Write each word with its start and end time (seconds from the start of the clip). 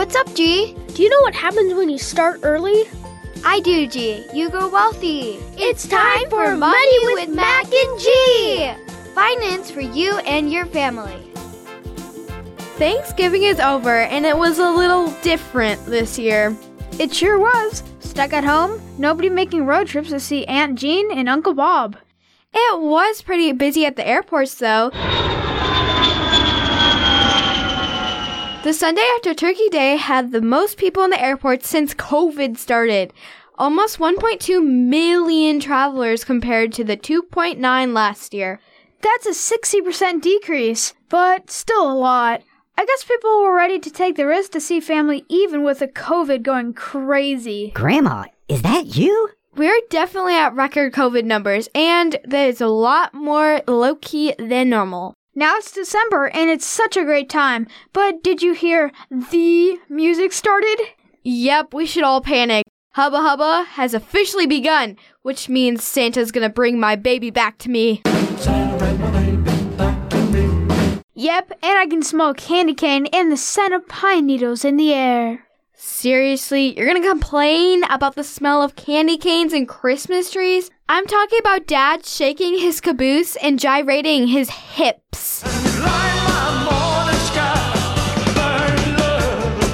What's 0.00 0.16
up, 0.16 0.34
G? 0.34 0.74
Do 0.94 1.02
you 1.02 1.10
know 1.10 1.20
what 1.20 1.34
happens 1.34 1.74
when 1.74 1.90
you 1.90 1.98
start 1.98 2.40
early? 2.42 2.84
I 3.44 3.60
do, 3.60 3.86
G. 3.86 4.24
You 4.32 4.48
go 4.48 4.66
wealthy. 4.66 5.36
It's 5.58 5.86
time 5.86 6.30
for 6.30 6.56
Money 6.56 6.98
with 7.02 7.28
Mac 7.28 7.66
and 7.70 8.00
G. 8.00 8.72
Finance 9.14 9.70
for 9.70 9.82
you 9.82 10.16
and 10.20 10.50
your 10.50 10.64
family. 10.64 11.30
Thanksgiving 12.78 13.42
is 13.42 13.60
over 13.60 13.98
and 14.04 14.24
it 14.24 14.38
was 14.38 14.58
a 14.58 14.70
little 14.70 15.10
different 15.20 15.84
this 15.84 16.18
year. 16.18 16.56
It 16.98 17.14
sure 17.14 17.38
was. 17.38 17.82
Stuck 17.98 18.32
at 18.32 18.42
home, 18.42 18.80
nobody 18.96 19.28
making 19.28 19.66
road 19.66 19.86
trips 19.86 20.08
to 20.08 20.18
see 20.18 20.46
Aunt 20.46 20.78
Jean 20.78 21.12
and 21.12 21.28
Uncle 21.28 21.52
Bob. 21.52 21.98
It 22.54 22.80
was 22.80 23.20
pretty 23.20 23.52
busy 23.52 23.84
at 23.84 23.96
the 23.96 24.08
airports 24.08 24.54
though. 24.54 24.92
The 28.70 28.74
Sunday 28.74 29.02
after 29.16 29.34
Turkey 29.34 29.68
Day 29.68 29.96
had 29.96 30.30
the 30.30 30.40
most 30.40 30.76
people 30.76 31.02
in 31.02 31.10
the 31.10 31.20
airport 31.20 31.64
since 31.64 31.92
COVID 31.92 32.56
started. 32.56 33.12
Almost 33.58 33.98
1.2 33.98 34.64
million 34.64 35.58
travelers 35.58 36.22
compared 36.22 36.72
to 36.74 36.84
the 36.84 36.96
2.9 36.96 37.92
last 37.92 38.32
year. 38.32 38.60
That's 39.00 39.26
a 39.26 39.30
60% 39.30 40.22
decrease, 40.22 40.94
but 41.08 41.50
still 41.50 41.90
a 41.90 41.98
lot. 41.98 42.42
I 42.78 42.84
guess 42.84 43.02
people 43.02 43.42
were 43.42 43.56
ready 43.56 43.80
to 43.80 43.90
take 43.90 44.14
the 44.14 44.24
risk 44.24 44.52
to 44.52 44.60
see 44.60 44.78
family 44.78 45.24
even 45.28 45.64
with 45.64 45.80
the 45.80 45.88
COVID 45.88 46.44
going 46.44 46.72
crazy. 46.72 47.72
Grandma, 47.74 48.26
is 48.46 48.62
that 48.62 48.96
you? 48.96 49.30
We're 49.56 49.80
definitely 49.90 50.36
at 50.36 50.54
record 50.54 50.92
COVID 50.92 51.24
numbers, 51.24 51.68
and 51.74 52.20
there's 52.22 52.60
a 52.60 52.68
lot 52.68 53.14
more 53.14 53.62
low 53.66 53.96
key 53.96 54.32
than 54.38 54.70
normal. 54.70 55.16
Now 55.34 55.58
it's 55.58 55.70
December 55.70 56.26
and 56.26 56.50
it's 56.50 56.66
such 56.66 56.96
a 56.96 57.04
great 57.04 57.28
time, 57.28 57.68
but 57.92 58.20
did 58.24 58.42
you 58.42 58.52
hear 58.52 58.90
the 59.10 59.78
music 59.88 60.32
started? 60.32 60.76
Yep, 61.22 61.72
we 61.72 61.86
should 61.86 62.02
all 62.02 62.20
panic. 62.20 62.66
Hubba 62.94 63.18
Hubba 63.18 63.64
has 63.70 63.94
officially 63.94 64.48
begun, 64.48 64.96
which 65.22 65.48
means 65.48 65.84
Santa's 65.84 66.32
gonna 66.32 66.48
bring 66.48 66.80
my 66.80 66.96
baby 66.96 67.30
back 67.30 67.58
to 67.58 67.70
me. 67.70 68.02
Yep, 71.14 71.52
and 71.62 71.78
I 71.78 71.86
can 71.88 72.02
smell 72.02 72.34
candy 72.34 72.74
cane 72.74 73.06
and 73.12 73.30
the 73.30 73.36
scent 73.36 73.72
of 73.72 73.86
pine 73.86 74.26
needles 74.26 74.64
in 74.64 74.76
the 74.76 74.92
air. 74.92 75.46
Seriously, 75.74 76.76
you're 76.76 76.88
gonna 76.88 77.08
complain 77.08 77.84
about 77.84 78.16
the 78.16 78.24
smell 78.24 78.62
of 78.62 78.74
candy 78.74 79.16
canes 79.16 79.52
and 79.52 79.68
Christmas 79.68 80.32
trees? 80.32 80.72
I'm 80.92 81.06
talking 81.06 81.38
about 81.38 81.68
Dad 81.68 82.04
shaking 82.04 82.58
his 82.58 82.80
caboose 82.80 83.36
and 83.36 83.60
gyrating 83.60 84.26
his 84.26 84.50
hips. 84.50 85.44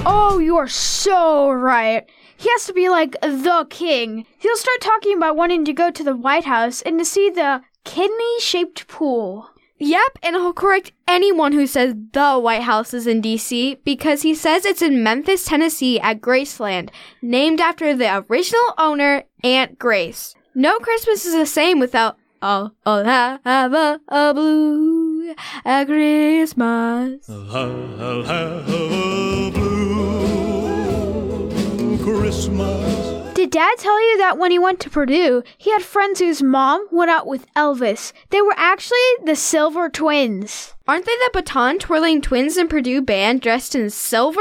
Oh, 0.05 0.39
you're 0.45 0.69
so 0.69 1.51
right. 1.51 2.05
He 2.37 2.51
has 2.51 2.67
to 2.67 2.75
be 2.75 2.91
like 2.91 3.19
the 3.23 3.67
king. 3.71 4.27
He'll 4.37 4.59
start 4.59 4.83
talking 4.83 5.17
about 5.17 5.37
wanting 5.37 5.65
to 5.65 5.73
go 5.73 5.91
to 5.91 6.05
the 6.05 6.15
White 6.15 6.45
House 6.45 6.83
and 6.83 6.99
to 6.99 7.05
see 7.07 7.31
the 7.31 7.63
kidney 7.85 8.41
shaped 8.41 8.87
pool. 8.87 9.49
Yep, 9.79 10.19
and 10.23 10.37
he'll 10.37 10.53
correct 10.53 10.93
anyone 11.09 11.53
who 11.53 11.67
says 11.67 11.95
the 12.13 12.39
White 12.39 12.65
House 12.65 12.93
is 12.93 13.07
in 13.07 13.23
DC 13.23 13.79
because 13.85 14.21
he 14.21 14.35
says 14.35 14.67
it's 14.67 14.83
in 14.83 15.03
Memphis, 15.03 15.47
Tennessee 15.47 15.99
at 15.99 16.21
Graceland, 16.21 16.91
named 17.23 17.63
after 17.63 17.97
the 17.97 18.23
original 18.29 18.75
owner, 18.77 19.25
Aunt 19.43 19.79
Grace. 19.79 20.35
No 20.59 20.79
Christmas 20.79 21.27
is 21.27 21.35
the 21.35 21.45
same 21.45 21.81
without 21.81 22.17
Oh, 22.41 22.71
oh, 22.87 23.05
have 23.05 23.75
a, 23.75 24.01
a 24.09 24.33
blue 24.33 25.35
a 25.67 25.85
Christmas. 25.85 27.29
I'll 27.29 28.23
have 28.25 28.67
a 28.67 29.51
blue 29.53 29.93
Christmas. 32.03 33.35
Did 33.35 33.51
Dad 33.51 33.75
tell 33.77 34.01
you 34.01 34.17
that 34.17 34.39
when 34.39 34.51
he 34.51 34.59
went 34.59 34.81
to 34.81 34.89
Purdue, 34.89 35.43
he 35.59 35.73
had 35.73 35.83
friends 35.83 36.21
whose 36.21 36.43
mom 36.43 36.89
went 36.91 37.11
out 37.11 37.27
with 37.27 37.53
Elvis? 37.53 38.15
They 38.31 38.41
were 38.41 38.55
actually 38.57 38.97
the 39.27 39.37
Silver 39.37 39.91
Twins. 39.91 40.73
Aren't 40.89 41.05
they 41.05 41.17
the 41.17 41.33
baton 41.35 41.79
twirling 41.79 42.23
twins 42.23 42.57
in 42.57 42.69
Purdue 42.69 43.03
band 43.03 43.43
dressed 43.43 43.75
in 43.75 43.91
silver? 43.91 44.41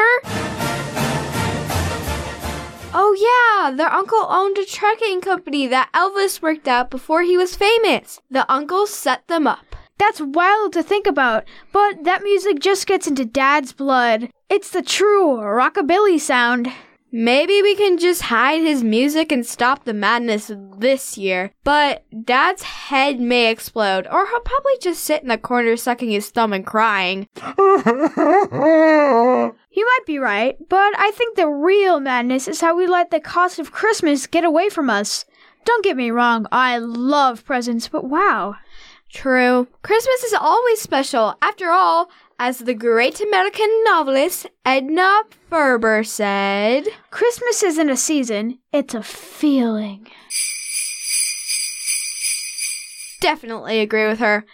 Oh, 2.97 3.11
yeah, 3.11 3.75
their 3.75 3.91
uncle 3.91 4.25
owned 4.29 4.57
a 4.57 4.63
trucking 4.63 5.19
company 5.19 5.67
that 5.67 5.89
Elvis 5.93 6.41
worked 6.41 6.65
at 6.65 6.89
before 6.89 7.23
he 7.23 7.35
was 7.35 7.53
famous. 7.53 8.21
The 8.31 8.49
uncle 8.49 8.87
set 8.87 9.27
them 9.27 9.45
up. 9.45 9.75
That's 9.97 10.21
wild 10.21 10.71
to 10.73 10.81
think 10.81 11.05
about, 11.05 11.43
but 11.73 12.05
that 12.05 12.23
music 12.23 12.59
just 12.59 12.87
gets 12.87 13.05
into 13.05 13.25
Dad's 13.25 13.73
blood. 13.73 14.29
It's 14.49 14.69
the 14.69 14.81
true 14.81 15.35
rockabilly 15.35 16.21
sound. 16.21 16.71
Maybe 17.11 17.61
we 17.61 17.75
can 17.75 17.97
just 17.97 18.23
hide 18.23 18.61
his 18.61 18.83
music 18.83 19.31
and 19.31 19.45
stop 19.45 19.83
the 19.83 19.93
madness 19.93 20.49
this 20.77 21.17
year. 21.17 21.51
But 21.65 22.05
Dad's 22.25 22.63
head 22.63 23.19
may 23.19 23.51
explode, 23.51 24.07
or 24.07 24.27
he'll 24.27 24.39
probably 24.39 24.77
just 24.81 25.03
sit 25.03 25.21
in 25.21 25.27
the 25.27 25.37
corner 25.37 25.75
sucking 25.75 26.11
his 26.11 26.29
thumb 26.29 26.53
and 26.53 26.65
crying. 26.65 27.27
You 29.75 29.83
might 29.83 30.05
be 30.05 30.19
right, 30.19 30.55
but 30.69 30.97
I 30.97 31.11
think 31.11 31.35
the 31.35 31.49
real 31.49 31.99
madness 31.99 32.47
is 32.47 32.61
how 32.61 32.77
we 32.77 32.87
let 32.87 33.11
the 33.11 33.19
cost 33.19 33.59
of 33.59 33.73
Christmas 33.73 34.25
get 34.25 34.45
away 34.45 34.69
from 34.69 34.89
us. 34.89 35.25
Don't 35.65 35.83
get 35.83 35.97
me 35.97 36.11
wrong, 36.11 36.47
I 36.49 36.77
love 36.77 37.43
presents, 37.43 37.89
but 37.89 38.05
wow. 38.05 38.55
True. 39.11 39.67
Christmas 39.81 40.23
is 40.23 40.33
always 40.33 40.79
special. 40.79 41.35
After 41.41 41.71
all, 41.71 42.09
as 42.39 42.59
the 42.59 42.73
great 42.73 43.19
American 43.19 43.69
novelist 43.83 44.47
Edna 44.63 45.23
Ferber 45.49 46.05
said, 46.05 46.85
Christmas 47.11 47.61
isn't 47.61 47.89
a 47.89 47.97
season, 47.97 48.59
it's 48.71 48.93
a 48.93 49.03
feeling. 49.03 50.07
Definitely 53.19 53.81
agree 53.81 54.07
with 54.07 54.19
her. 54.19 54.45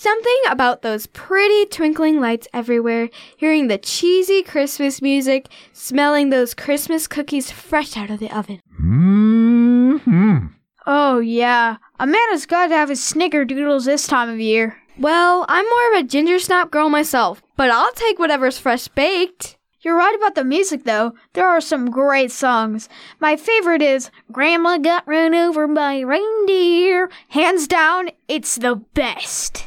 Something 0.00 0.38
about 0.48 0.82
those 0.82 1.08
pretty 1.08 1.66
twinkling 1.66 2.20
lights 2.20 2.46
everywhere, 2.54 3.10
hearing 3.36 3.66
the 3.66 3.78
cheesy 3.78 4.44
Christmas 4.44 5.02
music, 5.02 5.48
smelling 5.72 6.30
those 6.30 6.54
Christmas 6.54 7.08
cookies 7.08 7.50
fresh 7.50 7.96
out 7.96 8.08
of 8.08 8.20
the 8.20 8.30
oven. 8.30 8.60
Mm-hmm. 8.80 10.46
Oh, 10.86 11.18
yeah. 11.18 11.78
A 11.98 12.06
man 12.06 12.28
has 12.30 12.46
got 12.46 12.68
to 12.68 12.76
have 12.76 12.90
his 12.90 13.00
snickerdoodles 13.00 13.86
this 13.86 14.06
time 14.06 14.28
of 14.28 14.38
year. 14.38 14.76
Well, 15.00 15.44
I'm 15.48 15.68
more 15.68 15.92
of 15.92 15.98
a 15.98 16.06
ginger 16.06 16.38
snap 16.38 16.70
girl 16.70 16.88
myself, 16.88 17.42
but 17.56 17.72
I'll 17.72 17.92
take 17.94 18.20
whatever's 18.20 18.56
fresh 18.56 18.86
baked. 18.86 19.56
You're 19.80 19.98
right 19.98 20.14
about 20.14 20.36
the 20.36 20.44
music, 20.44 20.84
though. 20.84 21.14
There 21.32 21.48
are 21.48 21.60
some 21.60 21.90
great 21.90 22.30
songs. 22.30 22.88
My 23.18 23.34
favorite 23.34 23.82
is 23.82 24.12
Grandma 24.30 24.78
Got 24.78 25.08
Run 25.08 25.34
Over 25.34 25.66
by 25.66 25.94
a 25.94 26.04
Reindeer. 26.04 27.10
Hands 27.30 27.66
down, 27.66 28.10
it's 28.28 28.54
the 28.54 28.76
best. 28.94 29.64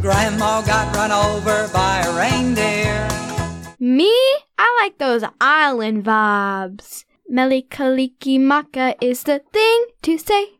Grandma 0.00 0.62
got 0.62 0.96
run 0.96 1.12
over 1.12 1.68
by 1.74 2.00
a 2.00 2.16
reindeer. 2.16 3.06
Me? 3.78 4.10
I 4.56 4.80
like 4.82 4.96
those 4.96 5.24
island 5.40 6.04
vibes. 6.04 7.04
Mele 7.28 7.60
Kalikimaka 7.62 8.94
is 9.02 9.24
the 9.24 9.40
thing 9.52 9.86
to 10.00 10.16
say 10.16 10.52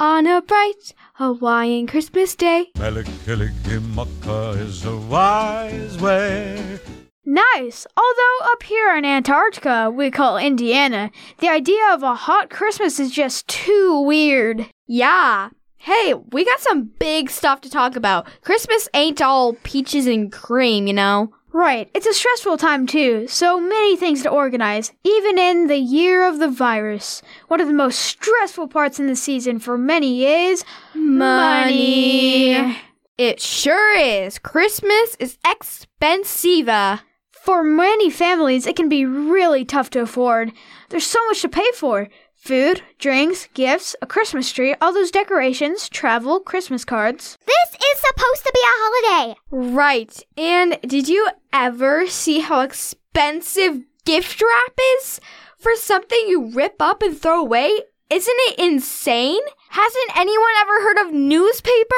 on 0.00 0.26
a 0.26 0.40
bright 0.40 0.94
Hawaiian 1.14 1.86
Christmas 1.86 2.34
day. 2.34 2.68
Mele 2.78 3.02
Kalikimaka 3.26 4.58
is 4.60 4.86
a 4.86 4.96
wise 4.96 5.98
way. 6.00 6.78
Nice. 7.26 7.86
Although 7.98 8.52
up 8.52 8.62
here 8.62 8.96
in 8.96 9.04
Antarctica, 9.04 9.90
we 9.90 10.10
call 10.10 10.38
Indiana, 10.38 11.10
the 11.40 11.48
idea 11.50 11.92
of 11.92 12.02
a 12.02 12.14
hot 12.14 12.48
Christmas 12.48 12.98
is 12.98 13.10
just 13.10 13.46
too 13.46 14.00
weird. 14.00 14.70
Yeah. 14.86 15.50
Hey, 15.78 16.14
we 16.14 16.44
got 16.44 16.60
some 16.60 16.90
big 16.98 17.30
stuff 17.30 17.60
to 17.60 17.70
talk 17.70 17.96
about. 17.96 18.26
Christmas 18.42 18.88
ain't 18.94 19.22
all 19.22 19.54
peaches 19.62 20.06
and 20.06 20.32
cream, 20.32 20.86
you 20.86 20.92
know. 20.92 21.32
Right, 21.52 21.88
it's 21.94 22.06
a 22.06 22.12
stressful 22.12 22.58
time 22.58 22.86
too, 22.86 23.26
so 23.28 23.58
many 23.58 23.96
things 23.96 24.22
to 24.22 24.28
organize, 24.28 24.92
even 25.04 25.38
in 25.38 25.68
the 25.68 25.78
year 25.78 26.28
of 26.28 26.38
the 26.38 26.50
virus. 26.50 27.22
One 27.48 27.62
of 27.62 27.66
the 27.66 27.72
most 27.72 27.98
stressful 27.98 28.68
parts 28.68 29.00
in 29.00 29.06
the 29.06 29.16
season 29.16 29.58
for 29.58 29.78
many 29.78 30.26
is 30.26 30.64
money. 30.94 32.76
It 33.16 33.40
sure 33.40 33.96
is. 33.96 34.38
Christmas 34.38 35.16
is 35.18 35.38
expensive. 35.46 37.00
For 37.30 37.62
many 37.62 38.10
families, 38.10 38.66
it 38.66 38.76
can 38.76 38.90
be 38.90 39.06
really 39.06 39.64
tough 39.64 39.88
to 39.90 40.00
afford. 40.00 40.52
There's 40.90 41.06
so 41.06 41.24
much 41.26 41.40
to 41.42 41.48
pay 41.48 41.70
for 41.74 42.08
food, 42.36 42.82
drinks, 42.98 43.48
gifts, 43.54 43.96
a 44.00 44.06
Christmas 44.06 44.52
tree, 44.52 44.74
all 44.80 44.92
those 44.92 45.10
decorations, 45.10 45.88
travel, 45.88 46.38
Christmas 46.40 46.84
cards. 46.84 47.36
This 47.46 47.74
is 47.74 48.00
supposed 48.00 48.44
to 48.44 48.52
be 48.54 48.60
a 48.62 48.78
holiday. 48.78 49.40
Right. 49.50 50.22
And 50.36 50.78
did 50.82 51.08
you 51.08 51.28
ever 51.52 52.06
see 52.06 52.40
how 52.40 52.60
expensive 52.60 53.82
gift 54.04 54.40
wrap 54.40 54.78
is? 54.98 55.20
For 55.58 55.74
something 55.74 56.18
you 56.28 56.52
rip 56.52 56.76
up 56.80 57.02
and 57.02 57.18
throw 57.18 57.40
away? 57.40 57.70
Isn't 58.08 58.36
it 58.38 58.58
insane? 58.58 59.40
Hasn't 59.70 60.16
anyone 60.16 60.52
ever 60.60 60.82
heard 60.82 60.98
of 61.06 61.12
newspaper? 61.12 61.94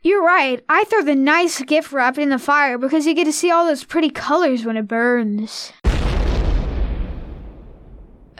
You're 0.00 0.24
right. 0.24 0.64
I 0.68 0.84
throw 0.84 1.02
the 1.02 1.14
nice 1.14 1.60
gift 1.62 1.92
wrap 1.92 2.16
in 2.18 2.30
the 2.30 2.38
fire 2.38 2.78
because 2.78 3.06
you 3.06 3.14
get 3.14 3.24
to 3.24 3.32
see 3.32 3.50
all 3.50 3.66
those 3.66 3.84
pretty 3.84 4.10
colors 4.10 4.64
when 4.64 4.76
it 4.76 4.88
burns. 4.88 5.72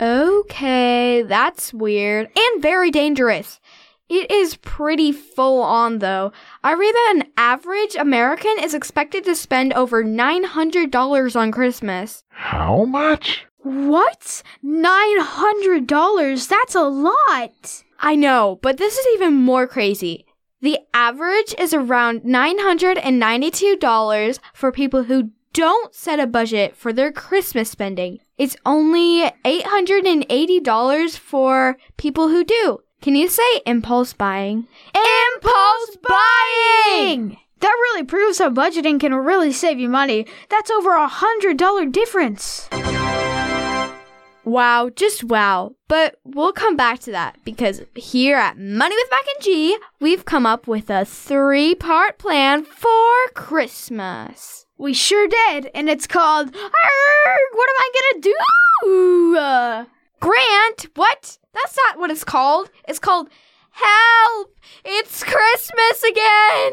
Okay, 0.03 1.23
that's 1.23 1.73
weird 1.73 2.29
and 2.37 2.61
very 2.61 2.91
dangerous. 2.91 3.61
It 4.09 4.33
is 4.33 4.57
pretty 4.57 5.13
full 5.13 5.63
on 5.63 6.01
though. 6.01 6.33
I 6.65 6.73
read 6.73 6.93
that 6.93 7.13
an 7.15 7.31
average 7.37 7.95
American 7.95 8.57
is 8.61 8.75
expected 8.75 9.23
to 9.25 9.37
spend 9.37 9.73
over 9.75 10.03
$900 10.03 11.37
on 11.37 11.53
Christmas. 11.53 12.25
How 12.31 12.85
much? 12.85 13.47
What? 13.59 14.43
$900? 14.65 16.49
That's 16.49 16.75
a 16.75 16.83
lot. 16.83 17.85
I 18.01 18.17
know, 18.17 18.59
but 18.61 18.79
this 18.79 18.99
is 18.99 19.07
even 19.15 19.35
more 19.35 19.69
crazy. 19.69 20.27
The 20.63 20.81
average 20.93 21.55
is 21.59 21.73
around 21.73 22.23
$992 22.23 24.39
for 24.53 24.73
people 24.73 25.05
who 25.05 25.31
don't 25.53 25.95
set 25.95 26.21
a 26.21 26.27
budget 26.27 26.77
for 26.77 26.93
their 26.93 27.13
Christmas 27.13 27.71
spending. 27.71 28.21
It's 28.39 28.57
only 28.65 29.31
$880 29.45 31.19
for 31.19 31.77
people 31.97 32.29
who 32.29 32.45
do. 32.45 32.79
Can 33.01 33.15
you 33.17 33.29
say 33.29 33.63
impulse 33.67 34.13
buying? 34.13 34.67
Impulse 34.95 35.97
buying! 36.03 37.39
That 37.61 37.77
really 37.81 38.05
proves 38.05 38.39
how 38.39 38.51
budgeting 38.51 38.99
can 38.99 39.15
really 39.15 39.53
save 39.53 39.79
you 39.79 39.89
money. 39.89 40.27
That's 40.49 40.71
over 40.71 40.95
a 40.95 41.07
hundred 41.07 41.59
dollar 41.59 41.87
difference. 41.87 42.69
Wow, 44.45 44.91
just 44.95 45.23
wow. 45.25 45.75
But 45.87 46.17
we'll 46.25 46.53
come 46.53 46.77
back 46.77 46.99
to 47.01 47.13
that 47.13 47.39
because 47.45 47.83
here 47.95 48.37
at 48.37 48.59
Money 48.59 48.97
with 48.97 49.11
Mac 49.11 49.25
and 49.35 49.45
G, 49.45 49.79
we've 50.01 50.25
come 50.25 50.47
up 50.47 50.67
with 50.67 50.91
a 50.91 51.05
three 51.05 51.75
part 51.77 52.19
plan 52.19 52.65
for 52.65 53.13
Christmas. 53.35 54.67
We 54.83 54.95
sure 54.95 55.29
did, 55.29 55.71
and 55.77 55.89
it's 55.89 56.09
called 56.09 56.49
Arrgh, 56.49 57.53
What 57.53 57.71
Am 57.71 57.77
I 57.79 57.91
Gonna 57.95 58.21
Do? 58.21 59.37
Uh, 59.39 59.85
Grant, 60.19 60.89
what? 60.97 61.39
That's 61.55 61.79
not 61.87 62.01
what 62.01 62.11
it's 62.11 62.25
called. 62.25 62.69
It's 62.89 62.99
called 62.99 63.29
Help! 63.71 64.57
It's 64.85 65.23
Christmas 65.23 66.03
again! 66.03 66.73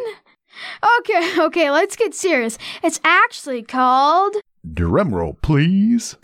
okay, 1.01 1.39
okay, 1.39 1.69
let's 1.69 1.95
get 1.95 2.15
serious. 2.15 2.57
It's 2.81 2.99
actually 3.03 3.61
called 3.61 4.37
Drumroll, 4.67 5.39
please. 5.43 6.15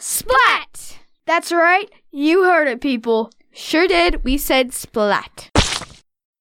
Splat! 0.00 0.98
That's 1.26 1.52
right, 1.52 1.88
you 2.10 2.42
heard 2.42 2.66
it, 2.66 2.80
people. 2.80 3.30
Sure 3.52 3.86
did. 3.86 4.24
We 4.24 4.36
said 4.36 4.72
splat. 4.74 5.53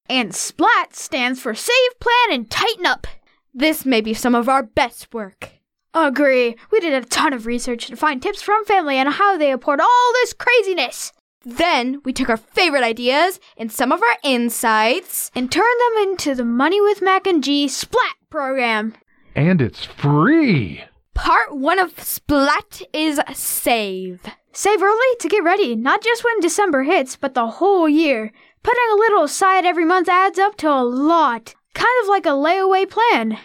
And 0.09 0.31
SPLAT 0.31 0.93
stands 0.93 1.39
for 1.39 1.55
Save, 1.55 1.99
Plan, 1.99 2.31
and 2.31 2.49
Tighten 2.49 2.85
Up. 2.85 3.07
This 3.53 3.85
may 3.85 4.01
be 4.01 4.13
some 4.13 4.35
of 4.35 4.49
our 4.49 4.63
best 4.63 5.13
work. 5.13 5.51
Agree. 5.93 6.55
We 6.71 6.79
did 6.79 6.93
a 6.93 7.05
ton 7.07 7.33
of 7.33 7.45
research 7.45 7.87
to 7.87 7.95
find 7.95 8.21
tips 8.21 8.41
from 8.41 8.65
family 8.65 8.99
on 8.99 9.07
how 9.07 9.37
they 9.37 9.51
afford 9.51 9.79
all 9.79 10.11
this 10.13 10.33
craziness. 10.33 11.13
Then 11.45 12.01
we 12.03 12.13
took 12.13 12.29
our 12.29 12.37
favorite 12.37 12.83
ideas 12.83 13.39
and 13.57 13.71
some 13.71 13.91
of 13.91 14.01
our 14.01 14.17
insights. 14.23 15.29
And 15.35 15.51
turned 15.51 15.65
them 15.65 16.09
into 16.09 16.35
the 16.35 16.45
Money 16.45 16.81
with 16.81 17.01
Mac 17.01 17.27
and 17.27 17.43
G 17.43 17.67
Splat 17.67 18.15
program. 18.29 18.95
And 19.35 19.61
it's 19.61 19.85
free. 19.85 20.83
Part 21.13 21.55
one 21.55 21.79
of 21.79 21.99
Splat 21.99 22.81
is 22.91 23.19
save. 23.33 24.21
Save 24.51 24.81
early 24.81 25.15
to 25.19 25.27
get 25.27 25.43
ready, 25.43 25.75
not 25.75 26.03
just 26.03 26.23
when 26.23 26.39
December 26.39 26.83
hits, 26.83 27.15
but 27.15 27.33
the 27.33 27.47
whole 27.47 27.87
year. 27.87 28.31
Putting 28.63 28.89
a 28.93 28.95
little 28.95 29.23
aside 29.23 29.65
every 29.65 29.83
month 29.83 30.07
adds 30.07 30.39
up 30.39 30.55
to 30.57 30.69
a 30.69 30.83
lot. 30.83 31.53
Kind 31.73 31.93
of 32.01 32.07
like 32.07 32.25
a 32.25 32.29
layaway 32.29 32.89
plan. 32.89 33.37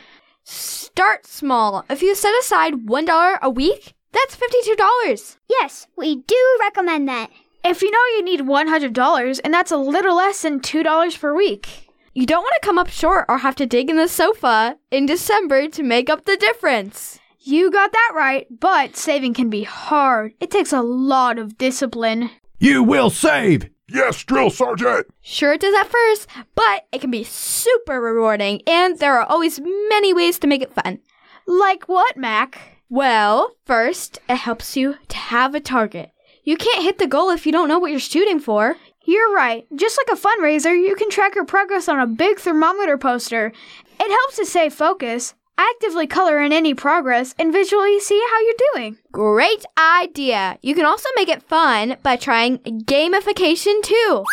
Start 0.45 1.27
small. 1.27 1.85
If 1.91 2.03
you 2.03 2.15
set 2.15 2.39
aside 2.39 2.87
$1 2.87 3.39
a 3.43 3.51
week, 3.51 3.95
that's 4.13 4.37
$52. 4.37 5.37
Yes, 5.51 5.89
we 5.97 6.17
do 6.17 6.59
recommend 6.61 7.09
that. 7.09 7.31
If 7.65 7.83
you 7.83 7.91
know 7.91 7.99
you 8.17 8.25
need 8.25 8.41
$100, 8.41 9.41
and 9.43 9.53
that's 9.53 9.73
a 9.73 9.77
little 9.77 10.17
less 10.17 10.43
than 10.43 10.61
$2 10.61 11.21
per 11.21 11.35
week. 11.35 11.89
You 12.15 12.25
don't 12.25 12.43
want 12.43 12.55
to 12.61 12.67
come 12.67 12.79
up 12.79 12.89
short 12.89 13.27
or 13.29 13.39
have 13.39 13.57
to 13.57 13.67
dig 13.67 13.91
in 13.91 13.97
the 13.97 14.09
sofa 14.09 14.79
in 14.93 15.07
December 15.07 15.69
to 15.69 15.83
make 15.83 16.09
up 16.09 16.25
the 16.27 16.37
difference. 16.37 17.19
You 17.41 17.71
got 17.71 17.93
that 17.93 18.13
right, 18.15 18.47
but 18.61 18.97
saving 18.97 19.35
can 19.35 19.51
be 19.51 19.65
hard. 19.65 20.35
It 20.39 20.51
takes 20.51 20.73
a 20.73 20.83
lot 20.83 21.39
of 21.39 21.59
discipline. 21.59 22.31
You 22.59 22.83
will 22.83 23.11
save. 23.11 23.69
Yes, 23.91 24.23
drill 24.25 24.51
sergeant. 24.51 25.07
Sure, 25.23 25.55
it 25.55 25.61
does 25.61 25.75
at 25.75 25.91
first, 25.91 26.27
but 26.55 26.87
it 26.93 27.01
can 27.01 27.11
be 27.11 27.25
super 27.25 28.01
rewarding, 28.01 28.63
and 28.67 28.99
there 28.99 29.19
are 29.19 29.25
always 29.25 29.61
many 29.61 30.13
ways 30.13 30.39
to 30.41 30.47
make 30.47 30.63
it 30.63 30.75
fun. 30.75 30.99
Like 31.47 31.89
what, 31.89 32.17
Mac? 32.17 32.83
Well, 32.91 33.57
first, 33.65 34.19
it 34.29 34.37
helps 34.37 34.77
you 34.77 34.97
to 35.09 35.17
have 35.17 35.55
a 35.55 35.61
target. 35.61 36.11
You 36.45 36.57
can't 36.57 36.83
hit 36.83 36.99
the 36.99 37.07
goal 37.07 37.31
if 37.31 37.47
you 37.47 37.53
don't 37.53 37.69
know 37.69 37.79
what 37.79 37.91
you're 37.91 38.01
shooting 38.01 38.41
for. 38.41 38.77
You're 39.05 39.35
right. 39.35 39.67
Just 39.75 39.99
like 39.99 40.19
a 40.19 40.21
fundraiser, 40.21 40.79
you 40.79 40.95
can 40.95 41.09
track 41.09 41.35
your 41.35 41.47
progress 41.47 41.89
on 41.89 41.99
a 41.99 42.07
big 42.07 42.39
thermometer 42.39 42.99
poster. 42.99 43.53
It 43.99 44.11
helps 44.11 44.37
to 44.37 44.45
stay 44.45 44.69
focused, 44.69 45.35
actively 45.59 46.07
color 46.07 46.41
in 46.41 46.53
any 46.53 46.73
progress, 46.73 47.35
and 47.39 47.53
visually 47.53 48.01
see 48.01 48.23
how 48.31 48.41
you're 48.41 48.73
doing. 48.75 48.97
Great 49.13 49.65
idea. 49.77 50.59
You 50.63 50.75
can 50.75 50.87
also 50.87 51.09
make 51.17 51.29
it 51.29 51.43
fun 51.43 51.97
by 52.03 52.17
trying 52.17 52.59
gamification 52.59 53.83
too. 53.83 54.25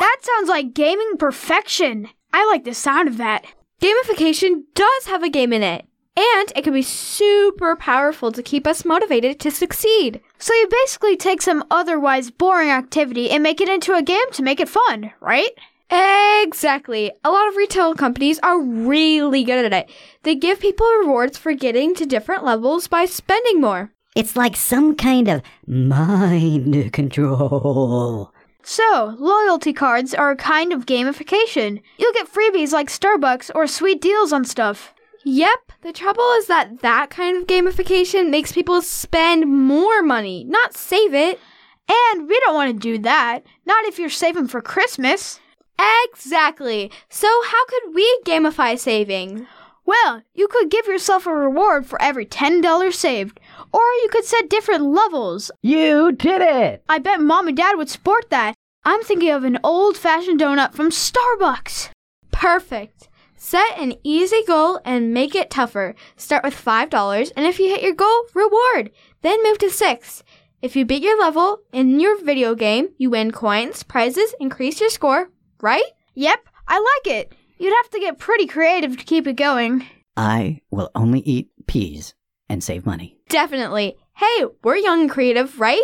That 0.00 0.18
sounds 0.20 0.48
like 0.48 0.74
gaming 0.74 1.16
perfection. 1.18 2.08
I 2.32 2.46
like 2.46 2.64
the 2.64 2.74
sound 2.74 3.08
of 3.08 3.16
that. 3.16 3.44
Gamification 3.80 4.64
does 4.74 5.06
have 5.06 5.22
a 5.22 5.28
game 5.28 5.52
in 5.52 5.62
it, 5.62 5.86
and 6.16 6.52
it 6.54 6.62
can 6.62 6.72
be 6.72 6.82
super 6.82 7.76
powerful 7.76 8.32
to 8.32 8.42
keep 8.42 8.66
us 8.66 8.84
motivated 8.84 9.40
to 9.40 9.50
succeed. 9.50 10.20
So 10.38 10.52
you 10.54 10.68
basically 10.70 11.16
take 11.16 11.42
some 11.42 11.64
otherwise 11.70 12.30
boring 12.30 12.70
activity 12.70 13.30
and 13.30 13.42
make 13.42 13.60
it 13.60 13.68
into 13.68 13.94
a 13.94 14.02
game 14.02 14.30
to 14.32 14.42
make 14.42 14.60
it 14.60 14.68
fun, 14.68 15.12
right? 15.20 15.50
Exactly. 15.90 17.12
A 17.24 17.30
lot 17.30 17.48
of 17.48 17.56
retail 17.56 17.94
companies 17.94 18.38
are 18.40 18.60
really 18.60 19.44
good 19.44 19.64
at 19.64 19.72
it. 19.72 19.90
They 20.22 20.34
give 20.34 20.60
people 20.60 20.86
rewards 21.00 21.38
for 21.38 21.52
getting 21.54 21.94
to 21.94 22.06
different 22.06 22.44
levels 22.44 22.86
by 22.88 23.06
spending 23.06 23.60
more. 23.60 23.92
It's 24.14 24.36
like 24.36 24.56
some 24.56 24.94
kind 24.94 25.28
of 25.28 25.42
mind 25.66 26.92
control. 26.92 28.32
So, 28.62 29.14
loyalty 29.18 29.72
cards 29.72 30.14
are 30.14 30.30
a 30.30 30.36
kind 30.36 30.72
of 30.72 30.86
gamification. 30.86 31.82
You'll 31.98 32.12
get 32.12 32.32
freebies 32.32 32.72
like 32.72 32.88
Starbucks 32.88 33.50
or 33.54 33.66
sweet 33.66 34.00
deals 34.00 34.32
on 34.32 34.44
stuff. 34.44 34.94
Yep, 35.24 35.72
the 35.82 35.92
trouble 35.92 36.30
is 36.38 36.46
that 36.46 36.80
that 36.80 37.10
kind 37.10 37.36
of 37.36 37.46
gamification 37.46 38.30
makes 38.30 38.52
people 38.52 38.80
spend 38.82 39.50
more 39.50 40.02
money, 40.02 40.44
not 40.44 40.74
save 40.76 41.14
it. 41.14 41.40
And 41.88 42.28
we 42.28 42.38
don't 42.40 42.54
want 42.54 42.72
to 42.72 42.78
do 42.78 42.98
that. 43.02 43.40
Not 43.66 43.84
if 43.84 43.98
you're 43.98 44.08
saving 44.08 44.48
for 44.48 44.62
Christmas. 44.62 45.40
Exactly. 45.78 46.90
So, 47.08 47.28
how 47.46 47.66
could 47.66 47.94
we 47.94 48.20
gamify 48.24 48.78
saving? 48.78 49.46
Well, 49.86 50.22
you 50.32 50.48
could 50.48 50.70
give 50.70 50.86
yourself 50.86 51.26
a 51.26 51.34
reward 51.34 51.86
for 51.86 52.00
every 52.00 52.24
$10 52.24 52.92
saved, 52.92 53.38
or 53.72 53.80
you 53.80 54.08
could 54.10 54.24
set 54.24 54.48
different 54.48 54.84
levels. 54.84 55.50
You 55.60 56.12
did 56.12 56.40
it! 56.40 56.82
I 56.88 56.98
bet 56.98 57.20
mom 57.20 57.48
and 57.48 57.56
dad 57.56 57.76
would 57.76 57.90
support 57.90 58.30
that. 58.30 58.54
I'm 58.84 59.02
thinking 59.02 59.30
of 59.30 59.44
an 59.44 59.58
old 59.62 59.96
fashioned 59.96 60.40
donut 60.40 60.72
from 60.72 60.90
Starbucks. 60.90 61.90
Perfect. 62.30 63.08
Set 63.36 63.78
an 63.78 63.94
easy 64.02 64.42
goal 64.46 64.80
and 64.86 65.12
make 65.12 65.34
it 65.34 65.50
tougher. 65.50 65.94
Start 66.16 66.44
with 66.44 66.54
$5, 66.54 67.32
and 67.36 67.44
if 67.44 67.58
you 67.58 67.68
hit 67.68 67.82
your 67.82 67.94
goal, 67.94 68.24
reward. 68.32 68.90
Then 69.20 69.42
move 69.42 69.58
to 69.58 69.70
6. 69.70 70.22
If 70.62 70.76
you 70.76 70.86
beat 70.86 71.02
your 71.02 71.20
level 71.20 71.58
in 71.74 72.00
your 72.00 72.18
video 72.24 72.54
game, 72.54 72.88
you 72.96 73.10
win 73.10 73.32
coins, 73.32 73.82
prizes, 73.82 74.34
increase 74.40 74.80
your 74.80 74.88
score, 74.88 75.28
right? 75.60 75.84
Yep, 76.14 76.48
I 76.68 76.78
like 76.78 77.14
it. 77.14 77.32
You'd 77.58 77.74
have 77.74 77.90
to 77.90 78.00
get 78.00 78.18
pretty 78.18 78.46
creative 78.46 78.96
to 78.96 79.04
keep 79.04 79.26
it 79.26 79.36
going. 79.36 79.86
I 80.16 80.60
will 80.70 80.90
only 80.94 81.20
eat 81.20 81.50
peas 81.66 82.14
and 82.48 82.62
save 82.62 82.86
money. 82.86 83.18
Definitely. 83.28 83.96
Hey, 84.16 84.44
we're 84.62 84.76
young 84.76 85.02
and 85.02 85.10
creative, 85.10 85.58
right? 85.58 85.82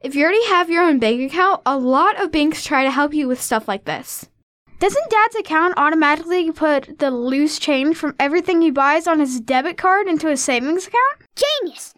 If 0.00 0.14
you 0.14 0.24
already 0.24 0.46
have 0.48 0.70
your 0.70 0.82
own 0.82 0.98
bank 0.98 1.20
account, 1.30 1.62
a 1.64 1.78
lot 1.78 2.20
of 2.20 2.32
banks 2.32 2.64
try 2.64 2.84
to 2.84 2.90
help 2.90 3.14
you 3.14 3.28
with 3.28 3.40
stuff 3.40 3.68
like 3.68 3.84
this. 3.84 4.28
Doesn't 4.78 5.10
Dad's 5.10 5.36
account 5.36 5.74
automatically 5.76 6.50
put 6.50 6.98
the 6.98 7.10
loose 7.12 7.58
change 7.60 7.96
from 7.96 8.16
everything 8.18 8.60
he 8.60 8.72
buys 8.72 9.06
on 9.06 9.20
his 9.20 9.40
debit 9.40 9.76
card 9.76 10.08
into 10.08 10.26
his 10.26 10.42
savings 10.42 10.88
account? 10.88 11.22
Genius! 11.36 11.94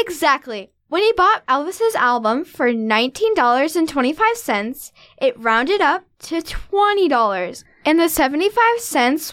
Exactly. 0.00 0.70
When 0.88 1.02
he 1.02 1.12
bought 1.16 1.44
Elvis's 1.46 1.96
album 1.96 2.44
for 2.44 2.68
$19.25, 2.68 4.92
it 5.20 5.36
rounded 5.36 5.80
up 5.80 6.04
to 6.20 6.40
$20. 6.40 7.64
And 7.84 7.98
the 7.98 8.08
75 8.08 8.78
cents 8.78 9.32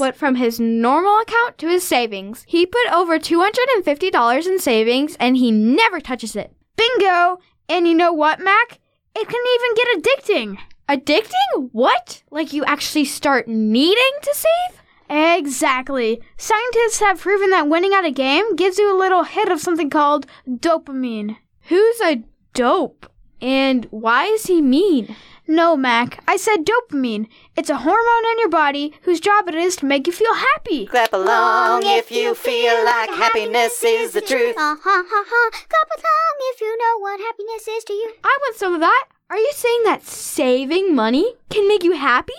went 0.00 0.16
from 0.16 0.36
his 0.36 0.58
normal 0.58 1.20
account 1.20 1.58
to 1.58 1.68
his 1.68 1.86
savings. 1.86 2.44
He 2.48 2.64
put 2.64 2.90
over 2.90 3.18
$250 3.18 4.46
in 4.46 4.58
savings 4.58 5.18
and 5.20 5.36
he 5.36 5.50
never 5.50 6.00
touches 6.00 6.34
it. 6.34 6.54
Bingo! 6.76 7.38
And 7.68 7.86
you 7.86 7.92
know 7.94 8.14
what, 8.14 8.40
Mac? 8.40 8.80
It 9.14 9.28
can 9.28 9.44
even 9.54 9.74
get 9.74 9.98
addicting. 9.98 10.56
Addicting? 10.88 11.68
What? 11.72 12.22
Like 12.30 12.54
you 12.54 12.64
actually 12.64 13.04
start 13.04 13.48
needing 13.48 14.12
to 14.22 14.34
save? 14.34 14.81
Exactly. 15.12 16.22
Scientists 16.38 17.00
have 17.00 17.20
proven 17.20 17.50
that 17.50 17.68
winning 17.68 17.92
at 17.92 18.06
a 18.06 18.10
game 18.10 18.56
gives 18.56 18.78
you 18.78 18.90
a 18.90 18.98
little 18.98 19.24
hit 19.24 19.50
of 19.50 19.60
something 19.60 19.90
called 19.90 20.26
dopamine. 20.48 21.36
Who's 21.68 22.00
a 22.00 22.22
dope? 22.54 23.12
And 23.42 23.86
why 23.90 24.24
is 24.24 24.46
he 24.46 24.62
mean? 24.62 25.14
No, 25.46 25.76
Mac. 25.76 26.24
I 26.26 26.38
said 26.38 26.64
dopamine. 26.64 27.26
It's 27.56 27.68
a 27.68 27.76
hormone 27.76 28.32
in 28.32 28.38
your 28.38 28.48
body 28.48 28.94
whose 29.02 29.20
job 29.20 29.48
it 29.48 29.54
is 29.54 29.76
to 29.76 29.86
make 29.86 30.06
you 30.06 30.14
feel 30.14 30.32
happy. 30.32 30.86
Clap 30.86 31.12
along 31.12 31.82
if 31.84 32.10
you 32.10 32.34
feel 32.34 32.82
like 32.82 33.10
happiness 33.10 33.84
is 33.84 34.12
the 34.12 34.22
truth. 34.22 34.54
Ha 34.56 34.78
ha 34.82 35.04
ha 35.06 35.24
ha. 35.28 35.50
Clap 35.50 35.98
along 35.98 36.36
if 36.54 36.60
you 36.62 36.78
know 36.78 37.00
what 37.00 37.20
happiness 37.20 37.68
is 37.68 37.84
to 37.84 37.92
you. 37.92 38.12
I 38.24 38.38
want 38.40 38.56
some 38.56 38.72
of 38.72 38.80
that. 38.80 39.08
Are 39.28 39.36
you 39.36 39.52
saying 39.54 39.82
that 39.84 40.04
saving 40.04 40.94
money 40.94 41.34
can 41.50 41.68
make 41.68 41.84
you 41.84 41.92
happy? 41.92 42.32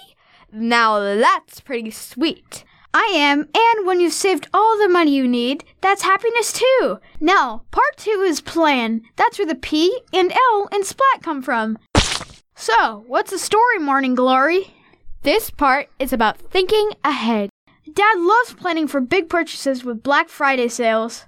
Now 0.54 1.00
that's 1.00 1.60
pretty 1.62 1.90
sweet. 1.90 2.64
I 2.94 3.12
am, 3.16 3.50
and 3.56 3.88
when 3.88 4.00
you've 4.00 4.14
saved 4.14 4.48
all 4.54 4.78
the 4.78 4.88
money 4.88 5.16
you 5.16 5.28
need, 5.28 5.64
that's 5.82 6.04
happiness 6.04 6.54
too. 6.54 7.00
Now, 7.20 7.64
part 7.72 7.98
two 7.98 8.24
is 8.24 8.40
plan. 8.40 9.02
That's 9.16 9.40
where 9.40 9.48
the 9.48 9.56
P 9.56 10.02
and 10.14 10.32
L 10.32 10.70
and 10.72 10.86
Splat 10.86 11.24
come 11.24 11.42
from. 11.42 11.80
So, 12.56 13.04
what's 13.08 13.32
the 13.32 13.40
story, 13.40 13.80
Morning 13.80 14.14
Glory? 14.14 14.76
This 15.24 15.50
part 15.50 15.90
is 15.98 16.14
about 16.14 16.38
thinking 16.38 16.92
ahead. 17.04 17.50
Dad 17.92 18.20
loves 18.20 18.54
planning 18.54 18.88
for 18.88 19.02
big 19.02 19.28
purchases 19.30 19.84
with 19.84 20.04
Black 20.04 20.30
Friday 20.30 20.68
sales. 20.68 21.26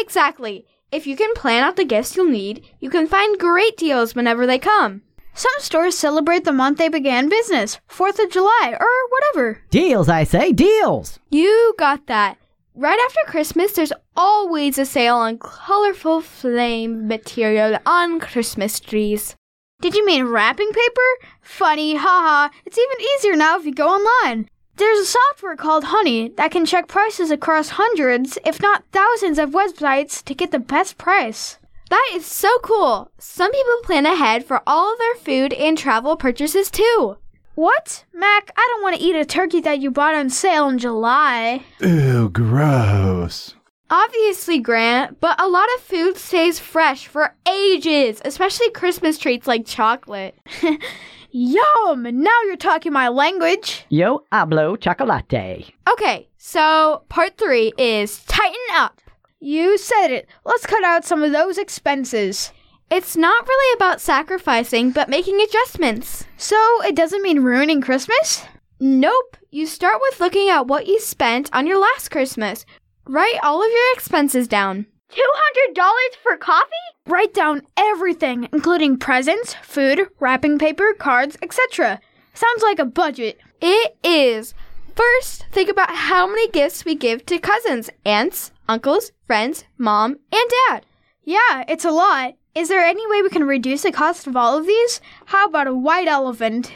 Exactly. 0.00 0.66
If 0.92 1.04
you 1.06 1.16
can 1.16 1.34
plan 1.34 1.64
out 1.64 1.74
the 1.74 1.84
gifts 1.84 2.16
you'll 2.16 2.26
need, 2.26 2.64
you 2.78 2.90
can 2.90 3.08
find 3.08 3.38
great 3.40 3.76
deals 3.76 4.14
whenever 4.14 4.46
they 4.46 4.58
come. 4.58 5.02
Some 5.38 5.52
stores 5.60 5.96
celebrate 5.96 6.44
the 6.44 6.50
month 6.50 6.78
they 6.78 6.88
began 6.88 7.28
business, 7.28 7.78
4th 7.88 8.18
of 8.18 8.28
July, 8.28 8.74
or 8.76 8.88
whatever. 9.08 9.62
Deals, 9.70 10.08
I 10.08 10.24
say, 10.24 10.50
deals! 10.50 11.20
You 11.30 11.76
got 11.78 12.08
that. 12.08 12.38
Right 12.74 12.98
after 12.98 13.20
Christmas, 13.30 13.70
there's 13.70 13.92
always 14.16 14.78
a 14.78 14.84
sale 14.84 15.14
on 15.14 15.38
colorful 15.38 16.22
flame 16.22 17.06
material 17.06 17.78
on 17.86 18.18
Christmas 18.18 18.80
trees. 18.80 19.36
Did 19.80 19.94
you 19.94 20.04
mean 20.04 20.24
wrapping 20.24 20.72
paper? 20.72 21.28
Funny, 21.40 21.94
haha. 21.94 22.48
It's 22.66 22.76
even 22.76 23.06
easier 23.14 23.36
now 23.36 23.60
if 23.60 23.64
you 23.64 23.72
go 23.72 23.86
online. 23.86 24.48
There's 24.74 24.98
a 24.98 25.06
software 25.06 25.54
called 25.54 25.84
Honey 25.84 26.30
that 26.30 26.50
can 26.50 26.66
check 26.66 26.88
prices 26.88 27.30
across 27.30 27.68
hundreds, 27.68 28.38
if 28.44 28.60
not 28.60 28.82
thousands, 28.90 29.38
of 29.38 29.50
websites 29.50 30.20
to 30.24 30.34
get 30.34 30.50
the 30.50 30.58
best 30.58 30.98
price. 30.98 31.58
That 31.90 32.10
is 32.14 32.26
so 32.26 32.50
cool. 32.62 33.10
Some 33.18 33.50
people 33.50 33.76
plan 33.82 34.06
ahead 34.06 34.44
for 34.44 34.62
all 34.66 34.92
of 34.92 34.98
their 34.98 35.14
food 35.16 35.52
and 35.54 35.76
travel 35.76 36.16
purchases 36.16 36.70
too. 36.70 37.16
What? 37.54 38.04
Mac, 38.12 38.52
I 38.56 38.68
don't 38.70 38.82
want 38.82 38.96
to 38.96 39.02
eat 39.02 39.16
a 39.16 39.24
turkey 39.24 39.60
that 39.62 39.80
you 39.80 39.90
bought 39.90 40.14
on 40.14 40.30
sale 40.30 40.68
in 40.68 40.78
July. 40.78 41.64
Ew, 41.80 42.28
gross. 42.28 43.54
Obviously, 43.90 44.58
Grant, 44.58 45.18
but 45.18 45.40
a 45.40 45.48
lot 45.48 45.66
of 45.76 45.82
food 45.82 46.18
stays 46.18 46.58
fresh 46.58 47.06
for 47.06 47.34
ages, 47.50 48.20
especially 48.24 48.70
Christmas 48.70 49.16
treats 49.16 49.46
like 49.46 49.64
chocolate. 49.64 50.38
Yum! 51.30 52.02
Now 52.22 52.42
you're 52.46 52.56
talking 52.56 52.92
my 52.92 53.08
language. 53.08 53.86
Yo 53.88 54.24
hablo 54.30 54.78
chocolate. 54.78 55.72
Okay, 55.90 56.28
so 56.36 57.02
part 57.08 57.38
three 57.38 57.72
is 57.78 58.22
tighten 58.24 58.54
up. 58.74 59.00
You 59.40 59.78
said 59.78 60.08
it. 60.08 60.28
Let's 60.44 60.66
cut 60.66 60.82
out 60.82 61.04
some 61.04 61.22
of 61.22 61.30
those 61.30 61.58
expenses. 61.58 62.52
It's 62.90 63.16
not 63.16 63.46
really 63.46 63.76
about 63.76 64.00
sacrificing, 64.00 64.90
but 64.90 65.08
making 65.08 65.40
adjustments. 65.40 66.24
So, 66.36 66.56
it 66.82 66.96
doesn't 66.96 67.22
mean 67.22 67.44
ruining 67.44 67.80
Christmas? 67.80 68.44
Nope. 68.80 69.36
You 69.50 69.66
start 69.66 70.00
with 70.00 70.18
looking 70.18 70.48
at 70.48 70.66
what 70.66 70.88
you 70.88 70.98
spent 70.98 71.50
on 71.52 71.68
your 71.68 71.78
last 71.78 72.10
Christmas. 72.10 72.66
Write 73.06 73.38
all 73.42 73.62
of 73.62 73.70
your 73.70 73.92
expenses 73.94 74.48
down. 74.48 74.86
$200 75.12 75.76
for 76.20 76.36
coffee? 76.36 76.66
Write 77.06 77.32
down 77.32 77.62
everything, 77.76 78.48
including 78.52 78.98
presents, 78.98 79.54
food, 79.62 80.08
wrapping 80.18 80.58
paper, 80.58 80.94
cards, 80.98 81.36
etc. 81.42 82.00
Sounds 82.34 82.62
like 82.62 82.80
a 82.80 82.84
budget. 82.84 83.38
It 83.60 83.96
is. 84.02 84.52
First, 84.96 85.46
think 85.52 85.70
about 85.70 85.90
how 85.94 86.26
many 86.26 86.50
gifts 86.50 86.84
we 86.84 86.96
give 86.96 87.24
to 87.26 87.38
cousins, 87.38 87.88
aunts, 88.04 88.50
uncles, 88.68 89.12
friends, 89.26 89.64
mom, 89.78 90.18
and 90.30 90.50
dad. 90.68 90.84
Yeah, 91.24 91.64
it's 91.68 91.84
a 91.84 91.90
lot. 91.90 92.34
Is 92.54 92.68
there 92.68 92.84
any 92.84 93.06
way 93.08 93.22
we 93.22 93.30
can 93.30 93.44
reduce 93.44 93.82
the 93.82 93.92
cost 93.92 94.26
of 94.26 94.36
all 94.36 94.58
of 94.58 94.66
these? 94.66 95.00
How 95.26 95.46
about 95.46 95.66
a 95.66 95.74
white 95.74 96.08
elephant? 96.08 96.72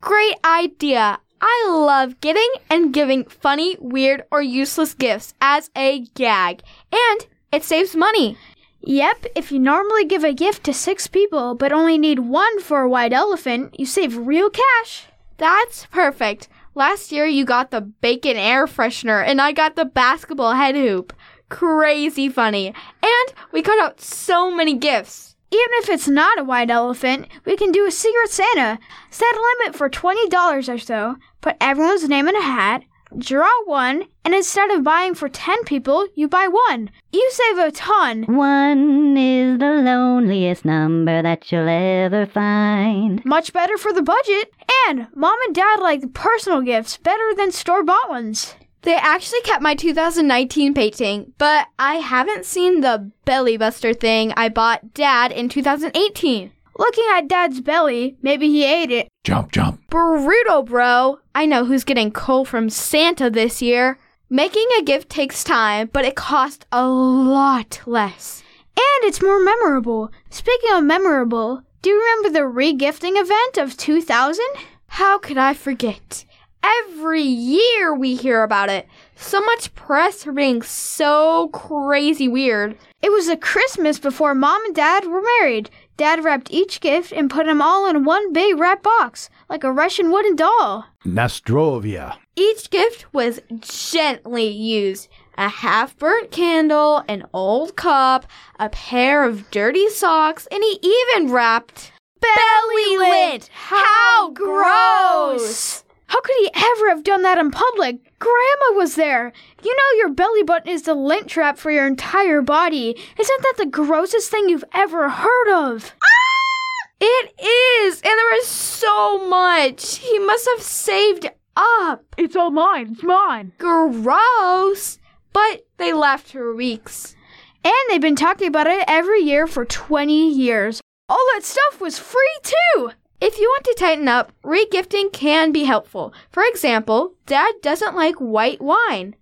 Great 0.00 0.36
idea. 0.44 1.20
I 1.40 1.68
love 1.70 2.20
getting 2.20 2.50
and 2.68 2.92
giving 2.92 3.24
funny, 3.24 3.76
weird, 3.80 4.24
or 4.30 4.42
useless 4.42 4.92
gifts 4.94 5.34
as 5.40 5.70
a 5.76 6.00
gag. 6.14 6.62
And 6.92 7.26
it 7.52 7.64
saves 7.64 7.96
money. 7.96 8.36
Yep, 8.82 9.26
if 9.34 9.52
you 9.52 9.58
normally 9.58 10.04
give 10.04 10.24
a 10.24 10.32
gift 10.32 10.64
to 10.64 10.72
six 10.72 11.06
people 11.06 11.54
but 11.54 11.72
only 11.72 11.98
need 11.98 12.20
one 12.20 12.60
for 12.60 12.80
a 12.80 12.88
white 12.88 13.12
elephant, 13.12 13.78
you 13.78 13.86
save 13.86 14.16
real 14.16 14.50
cash. 14.50 15.06
That's 15.36 15.86
perfect. 15.86 16.48
Last 16.74 17.10
year 17.10 17.26
you 17.26 17.44
got 17.44 17.70
the 17.70 17.80
bacon 17.80 18.36
air 18.36 18.66
freshener 18.66 19.24
and 19.24 19.40
I 19.40 19.52
got 19.52 19.74
the 19.74 19.84
basketball 19.84 20.54
head 20.54 20.76
hoop. 20.76 21.12
Crazy 21.48 22.28
funny. 22.28 22.68
And 23.02 23.34
we 23.50 23.60
cut 23.60 23.80
out 23.80 24.00
so 24.00 24.50
many 24.50 24.74
gifts. 24.74 25.34
Even 25.50 25.68
if 25.78 25.88
it's 25.88 26.06
not 26.06 26.38
a 26.38 26.44
white 26.44 26.70
elephant, 26.70 27.26
we 27.44 27.56
can 27.56 27.72
do 27.72 27.86
a 27.86 27.90
Secret 27.90 28.30
Santa. 28.30 28.78
Set 29.10 29.34
a 29.34 29.56
limit 29.58 29.76
for 29.76 29.90
$20 29.90 30.68
or 30.68 30.78
so, 30.78 31.16
put 31.40 31.56
everyone's 31.60 32.08
name 32.08 32.28
in 32.28 32.36
a 32.36 32.42
hat, 32.42 32.84
draw 33.18 33.50
one, 33.64 34.04
and 34.24 34.34
instead 34.34 34.70
of 34.70 34.84
buying 34.84 35.14
for 35.14 35.28
10 35.28 35.64
people, 35.64 36.06
you 36.14 36.28
buy 36.28 36.48
one. 36.48 36.90
You 37.12 37.28
save 37.32 37.58
a 37.58 37.70
ton. 37.70 38.24
One 38.24 39.16
is 39.16 39.58
the 39.58 39.82
loneliest 39.84 40.64
number 40.64 41.22
that 41.22 41.50
you'll 41.50 41.68
ever 41.68 42.26
find. 42.26 43.24
Much 43.24 43.52
better 43.52 43.76
for 43.76 43.92
the 43.92 44.02
budget. 44.02 44.52
And 44.88 45.06
mom 45.14 45.36
and 45.46 45.54
dad 45.54 45.80
like 45.80 46.14
personal 46.14 46.62
gifts 46.62 46.96
better 46.96 47.34
than 47.36 47.52
store 47.52 47.82
bought 47.82 48.08
ones. 48.08 48.54
They 48.82 48.94
actually 48.94 49.42
kept 49.42 49.62
my 49.62 49.74
2019 49.74 50.72
painting, 50.72 51.32
but 51.36 51.66
I 51.78 51.96
haven't 51.96 52.46
seen 52.46 52.80
the 52.80 53.10
belly 53.26 53.58
buster 53.58 53.92
thing 53.92 54.32
I 54.36 54.48
bought 54.48 54.94
dad 54.94 55.32
in 55.32 55.50
2018. 55.50 56.50
Looking 56.78 57.04
at 57.12 57.28
dad's 57.28 57.60
belly, 57.60 58.16
maybe 58.22 58.48
he 58.48 58.64
ate 58.64 58.90
it. 58.90 59.08
Jump, 59.22 59.52
jump. 59.52 59.82
Brutal, 59.90 60.62
bro. 60.62 61.18
I 61.34 61.46
know 61.46 61.64
who's 61.64 61.84
getting 61.84 62.10
coal 62.10 62.44
from 62.44 62.70
Santa 62.70 63.30
this 63.30 63.62
year. 63.62 63.98
Making 64.28 64.66
a 64.78 64.82
gift 64.82 65.08
takes 65.08 65.44
time, 65.44 65.90
but 65.92 66.04
it 66.04 66.16
costs 66.16 66.66
a 66.72 66.86
lot 66.86 67.80
less. 67.86 68.42
And 68.76 69.08
it's 69.08 69.22
more 69.22 69.42
memorable. 69.42 70.10
Speaking 70.30 70.72
of 70.72 70.84
memorable, 70.84 71.62
do 71.82 71.90
you 71.90 71.98
remember 71.98 72.30
the 72.30 72.44
regifting 72.44 73.20
event 73.20 73.58
of 73.58 73.76
2000? 73.76 74.44
How 74.86 75.18
could 75.18 75.38
I 75.38 75.54
forget? 75.54 76.24
Every 76.62 77.22
year 77.22 77.94
we 77.94 78.16
hear 78.16 78.42
about 78.42 78.68
it. 78.68 78.86
So 79.16 79.40
much 79.40 79.74
press 79.74 80.24
for 80.24 80.32
being 80.32 80.62
so 80.62 81.48
crazy 81.48 82.28
weird. 82.28 82.76
It 83.02 83.10
was 83.10 83.28
a 83.28 83.36
Christmas 83.36 83.98
before 83.98 84.34
mom 84.34 84.64
and 84.66 84.74
dad 84.74 85.06
were 85.06 85.22
married. 85.40 85.70
Dad 86.00 86.24
wrapped 86.24 86.50
each 86.50 86.80
gift 86.80 87.12
and 87.12 87.28
put 87.28 87.44
them 87.44 87.60
all 87.60 87.86
in 87.86 88.04
one 88.04 88.32
big 88.32 88.58
wrap 88.58 88.82
box, 88.82 89.28
like 89.50 89.62
a 89.62 89.70
Russian 89.70 90.10
wooden 90.10 90.34
doll. 90.34 90.86
Nastrovia. 91.04 92.16
Each 92.34 92.70
gift 92.70 93.12
was 93.12 93.38
gently 93.60 94.46
used. 94.48 95.08
A 95.36 95.50
half 95.50 95.98
burnt 95.98 96.30
candle, 96.30 97.04
an 97.06 97.26
old 97.34 97.76
cup, 97.76 98.24
a 98.58 98.70
pair 98.70 99.24
of 99.24 99.50
dirty 99.50 99.90
socks, 99.90 100.48
and 100.50 100.64
he 100.64 100.78
even 100.82 101.30
wrapped 101.30 101.92
belly 102.18 102.96
lint. 102.96 103.50
How 103.52 104.30
gross! 104.30 105.84
How 106.10 106.20
could 106.20 106.34
he 106.40 106.50
ever 106.56 106.88
have 106.88 107.04
done 107.04 107.22
that 107.22 107.38
in 107.38 107.52
public? 107.52 108.18
Grandma 108.18 108.74
was 108.74 108.96
there. 108.96 109.32
You 109.62 109.72
know 109.72 109.98
your 109.98 110.08
belly 110.08 110.42
button 110.42 110.68
is 110.68 110.82
the 110.82 110.94
lint 110.94 111.28
trap 111.28 111.56
for 111.56 111.70
your 111.70 111.86
entire 111.86 112.42
body. 112.42 112.96
Isn't 113.16 113.42
that 113.42 113.54
the 113.58 113.66
grossest 113.66 114.28
thing 114.28 114.48
you've 114.48 114.64
ever 114.74 115.08
heard 115.08 115.48
of? 115.48 115.94
Ah! 116.02 116.88
It 117.00 117.40
is, 117.40 118.02
and 118.02 118.18
there 118.18 118.36
is 118.38 118.48
so 118.48 119.24
much. 119.28 119.98
He 119.98 120.18
must 120.18 120.48
have 120.56 120.62
saved 120.62 121.30
up. 121.56 122.04
It's 122.18 122.34
all 122.34 122.50
mine. 122.50 122.88
It's 122.94 123.04
mine. 123.04 123.52
Gross. 123.58 124.98
But 125.32 125.64
they 125.76 125.92
left 125.92 126.32
for 126.32 126.56
weeks. 126.56 127.14
And 127.62 127.72
they've 127.88 128.00
been 128.00 128.16
talking 128.16 128.48
about 128.48 128.66
it 128.66 128.82
every 128.88 129.20
year 129.20 129.46
for 129.46 129.64
20 129.64 130.28
years. 130.28 130.80
All 131.08 131.24
that 131.34 131.44
stuff 131.44 131.80
was 131.80 132.00
free 132.00 132.38
too. 132.42 132.90
If 133.20 133.38
you 133.38 133.48
want 133.50 133.64
to 133.64 133.76
tighten 133.78 134.08
up, 134.08 134.32
regifting 134.42 135.12
can 135.12 135.52
be 135.52 135.64
helpful. 135.64 136.14
For 136.30 136.42
example, 136.44 137.14
Dad 137.26 137.52
doesn't 137.62 137.94
like 137.94 138.16
white 138.16 138.62
wine. 138.62 139.14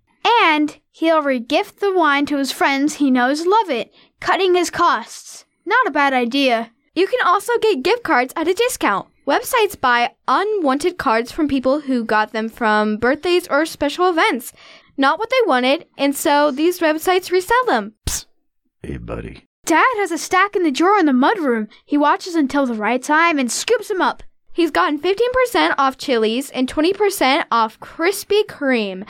And 0.43 0.77
he'll 0.91 1.21
regift 1.21 1.79
the 1.79 1.93
wine 1.93 2.25
to 2.27 2.37
his 2.37 2.51
friends 2.51 2.95
he 2.95 3.11
knows 3.11 3.45
love 3.45 3.69
it, 3.69 3.93
cutting 4.21 4.55
his 4.55 4.69
costs. 4.69 5.43
Not 5.65 5.85
a 5.85 5.91
bad 5.91 6.13
idea. 6.13 6.71
You 6.95 7.07
can 7.07 7.19
also 7.25 7.57
get 7.61 7.83
gift 7.83 8.03
cards 8.03 8.33
at 8.37 8.47
a 8.47 8.53
discount. 8.53 9.07
Websites 9.27 9.79
buy 9.79 10.11
unwanted 10.27 10.97
cards 10.97 11.31
from 11.31 11.47
people 11.47 11.81
who 11.81 12.05
got 12.05 12.31
them 12.31 12.47
from 12.49 12.97
birthdays 12.97 13.47
or 13.47 13.65
special 13.65 14.09
events. 14.09 14.53
Not 14.97 15.19
what 15.19 15.29
they 15.29 15.45
wanted, 15.45 15.85
and 15.97 16.15
so 16.15 16.51
these 16.51 16.79
websites 16.79 17.31
resell 17.31 17.65
them. 17.65 17.95
Psst. 18.07 18.25
Hey, 18.81 18.97
buddy. 18.97 19.48
Dad 19.69 19.85
has 19.97 20.09
a 20.09 20.17
stack 20.17 20.55
in 20.55 20.63
the 20.63 20.71
drawer 20.71 20.97
in 20.97 21.05
the 21.05 21.11
mudroom. 21.11 21.67
He 21.85 21.95
watches 21.95 22.33
until 22.33 22.65
the 22.65 22.73
right 22.73 23.03
time 23.03 23.37
and 23.37 23.51
scoops 23.51 23.89
them 23.89 24.01
up. 24.01 24.23
He's 24.51 24.71
gotten 24.71 24.99
15% 24.99 25.75
off 25.77 25.95
Chili's 25.95 26.49
and 26.49 26.67
20% 26.67 27.45
off 27.51 27.79
Krispy 27.79 28.43
Kreme, 28.45 29.05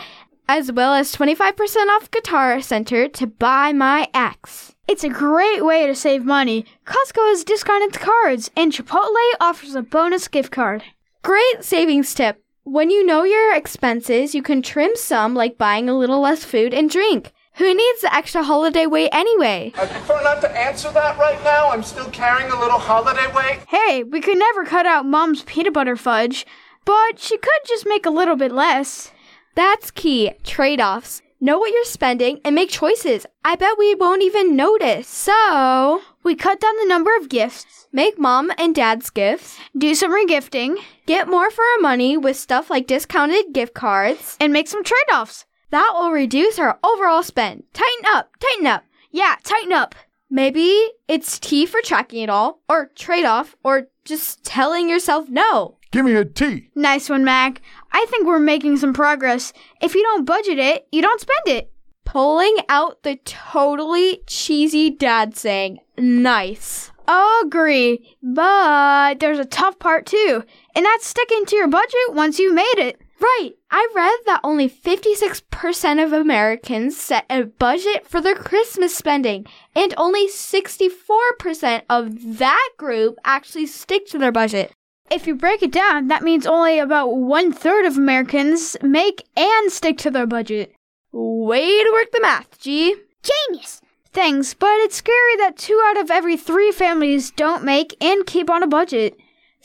as 0.50 0.70
well 0.70 0.94
as 0.94 1.16
25% 1.16 1.88
off 1.88 2.12
Guitar 2.12 2.62
Center 2.62 3.08
to 3.08 3.25
buy 3.25 3.72
my 3.72 4.10
axe. 4.13 4.75
It's 4.86 5.06
a 5.06 5.08
great 5.08 5.63
way 5.63 5.88
to 5.88 5.96
save 5.96 6.25
money. 6.25 6.66
Costco 6.86 7.30
has 7.30 7.46
discounted 7.46 7.94
cards, 7.94 8.51
and 8.58 8.74
Chipotle 8.74 9.16
offers 9.39 9.75
a 9.75 9.82
bonus 9.82 10.28
gift 10.28 10.51
card. 10.51 10.84
Great 11.24 11.63
savings 11.63 12.13
tip. 12.13 12.44
When 12.66 12.89
you 12.89 13.06
know 13.06 13.24
your 13.24 13.56
expenses, 13.56 14.36
you 14.36 14.44
can 14.44 14.62
trim 14.62 14.92
some, 14.98 15.36
like 15.36 15.58
buying 15.58 15.88
a 15.88 15.98
little 15.98 16.20
less 16.20 16.44
food 16.44 16.74
and 16.74 16.89
drink. 16.89 17.32
Who 17.60 17.74
needs 17.74 18.01
the 18.01 18.16
extra 18.16 18.42
holiday 18.44 18.86
weight 18.86 19.10
anyway? 19.12 19.74
I 19.78 19.86
prefer 19.86 20.24
not 20.24 20.39
to 20.42 20.50
answer 20.58 20.89
that 20.92 21.18
right 21.18 21.44
now. 21.44 21.70
I'm 21.70 21.84
still 21.84 22.10
carrying 22.10 22.50
a 22.51 22.60
little 22.60 22.80
holiday 22.80 23.28
weight. 23.36 23.60
Hey, 23.68 24.04
we 24.04 24.22
could 24.22 24.38
never 24.38 24.63
cut 24.63 24.86
out 24.86 25.06
Mom's 25.06 25.44
peanut 25.44 25.74
butter 25.74 25.98
fudge, 25.98 26.46
but 26.86 27.20
she 27.20 27.38
could 27.38 27.62
just 27.68 27.86
make 27.86 28.06
a 28.06 28.10
little 28.12 28.38
bit 28.38 28.54
less. 28.54 29.12
That's 29.56 29.92
key. 29.92 30.32
Trade 30.46 30.80
offs. 30.80 31.22
Know 31.42 31.58
what 31.60 31.74
you're 31.74 31.84
spending 31.86 32.39
and 32.46 32.56
make 32.56 32.70
choices. 32.70 33.25
I 33.44 33.56
bet 33.56 33.78
we 33.78 33.94
won't 33.96 34.24
even 34.24 34.56
notice. 34.56 35.08
So, 35.08 36.01
We 36.24 36.36
cut 36.36 36.60
down 36.62 36.75
the 36.78 36.86
number 36.88 37.12
of 37.18 37.30
gifts, 37.30 37.88
make 37.94 38.20
mom 38.20 38.51
and 38.58 38.75
dad's 38.75 39.10
gifts, 39.10 39.58
do 39.78 39.96
some 39.96 40.12
regifting, 40.13 40.78
get 41.06 41.30
more 41.30 41.50
for 41.50 41.62
our 41.63 41.82
money 41.82 42.18
with 42.18 42.36
stuff 42.36 42.70
like 42.70 42.88
discounted 42.88 43.54
gift 43.54 43.74
cards. 43.74 44.36
and 44.39 44.51
make 44.54 44.68
some 44.68 44.84
trade 44.84 45.10
offs. 45.13 45.46
That 45.72 45.94
will 45.94 46.12
reduce 46.12 46.58
our 46.60 46.80
overall 46.84 47.24
spend. 47.24 47.64
Tighten 47.74 48.06
up, 48.08 48.32
tighten 48.40 48.68
up. 48.68 48.84
Yeah, 49.12 49.36
tighten 49.44 49.72
up. 49.74 49.96
Maybe 50.30 50.90
it's 51.08 51.40
T 51.40 51.66
for 51.66 51.82
tracking 51.84 52.22
it 52.22 52.30
all, 52.30 52.62
or 52.70 52.92
trade 52.96 53.26
off, 53.26 53.56
or 53.64 53.88
just 54.06 54.44
telling 54.44 54.90
yourself 54.90 55.28
no. 55.30 55.78
Give 55.92 56.06
me 56.06 56.14
a 56.14 56.26
T. 56.26 56.70
Nice 56.76 57.10
one, 57.10 57.24
Mac. 57.24 57.62
I 57.92 58.06
think 58.10 58.28
we're 58.28 58.40
making 58.40 58.78
some 58.78 58.94
progress. 58.94 59.54
If 59.82 59.96
you 59.96 60.04
don't 60.04 60.26
budget 60.26 60.60
it, 60.60 60.88
you 60.92 61.02
don't 61.02 61.20
spend 61.20 61.48
it. 61.48 61.72
Pulling 62.06 62.58
out 62.70 63.02
the 63.04 63.18
totally 63.26 64.22
cheesy 64.28 64.92
dad 64.92 65.36
saying, 65.36 65.80
nice. 65.98 66.92
Agree. 67.08 68.16
But 68.22 69.20
there's 69.20 69.40
a 69.40 69.46
tough 69.46 69.80
part 69.80 70.06
too, 70.06 70.44
and 70.76 70.86
that's 70.86 71.08
sticking 71.08 71.46
to 71.48 71.56
your 71.56 71.68
budget 71.68 72.14
once 72.14 72.38
you 72.38 72.54
made 72.54 72.78
it. 72.78 73.02
Right. 73.20 73.52
I 73.70 73.88
read 73.94 74.18
that 74.26 74.40
only 74.44 74.70
56% 74.70 76.04
of 76.04 76.14
Americans 76.14 76.98
set 76.98 77.26
a 77.30 77.44
budget 77.44 78.08
for 78.08 78.22
their 78.22 78.36
Christmas 78.36 78.96
spending, 78.96 79.46
and 79.76 79.94
only 79.98 80.28
64% 80.30 81.82
of 81.90 82.38
that 82.38 82.70
group 82.78 83.18
actually 83.26 83.66
stick 83.66 84.08
to 84.08 84.18
their 84.18 84.32
budget. 84.32 84.72
If 85.12 85.28
you 85.28 85.36
break 85.36 85.64
it 85.64 85.72
down, 85.72 86.08
that 86.08 86.24
means 86.24 86.46
only 86.46 86.80
about 86.80 87.16
one 87.16 87.52
third 87.52 87.86
of 87.86 87.98
Americans 87.98 88.78
make 88.82 89.28
and 89.36 89.72
stick 89.72 89.98
to 90.00 90.12
their 90.12 90.28
budget. 90.28 90.74
Way 91.12 91.84
to 91.84 91.92
work 91.92 92.12
the 92.12 92.22
math, 92.22 92.60
G. 92.60 92.96
Genius. 93.24 93.82
Thanks, 94.14 94.54
but 94.54 94.80
it's 94.80 94.96
scary 94.96 95.36
that 95.38 95.58
two 95.58 95.82
out 95.88 96.00
of 96.00 96.10
every 96.10 96.38
three 96.38 96.72
families 96.72 97.32
don't 97.32 97.64
make 97.64 97.96
and 98.02 98.26
keep 98.26 98.50
on 98.50 98.64
a 98.64 98.68
budget. 98.68 99.20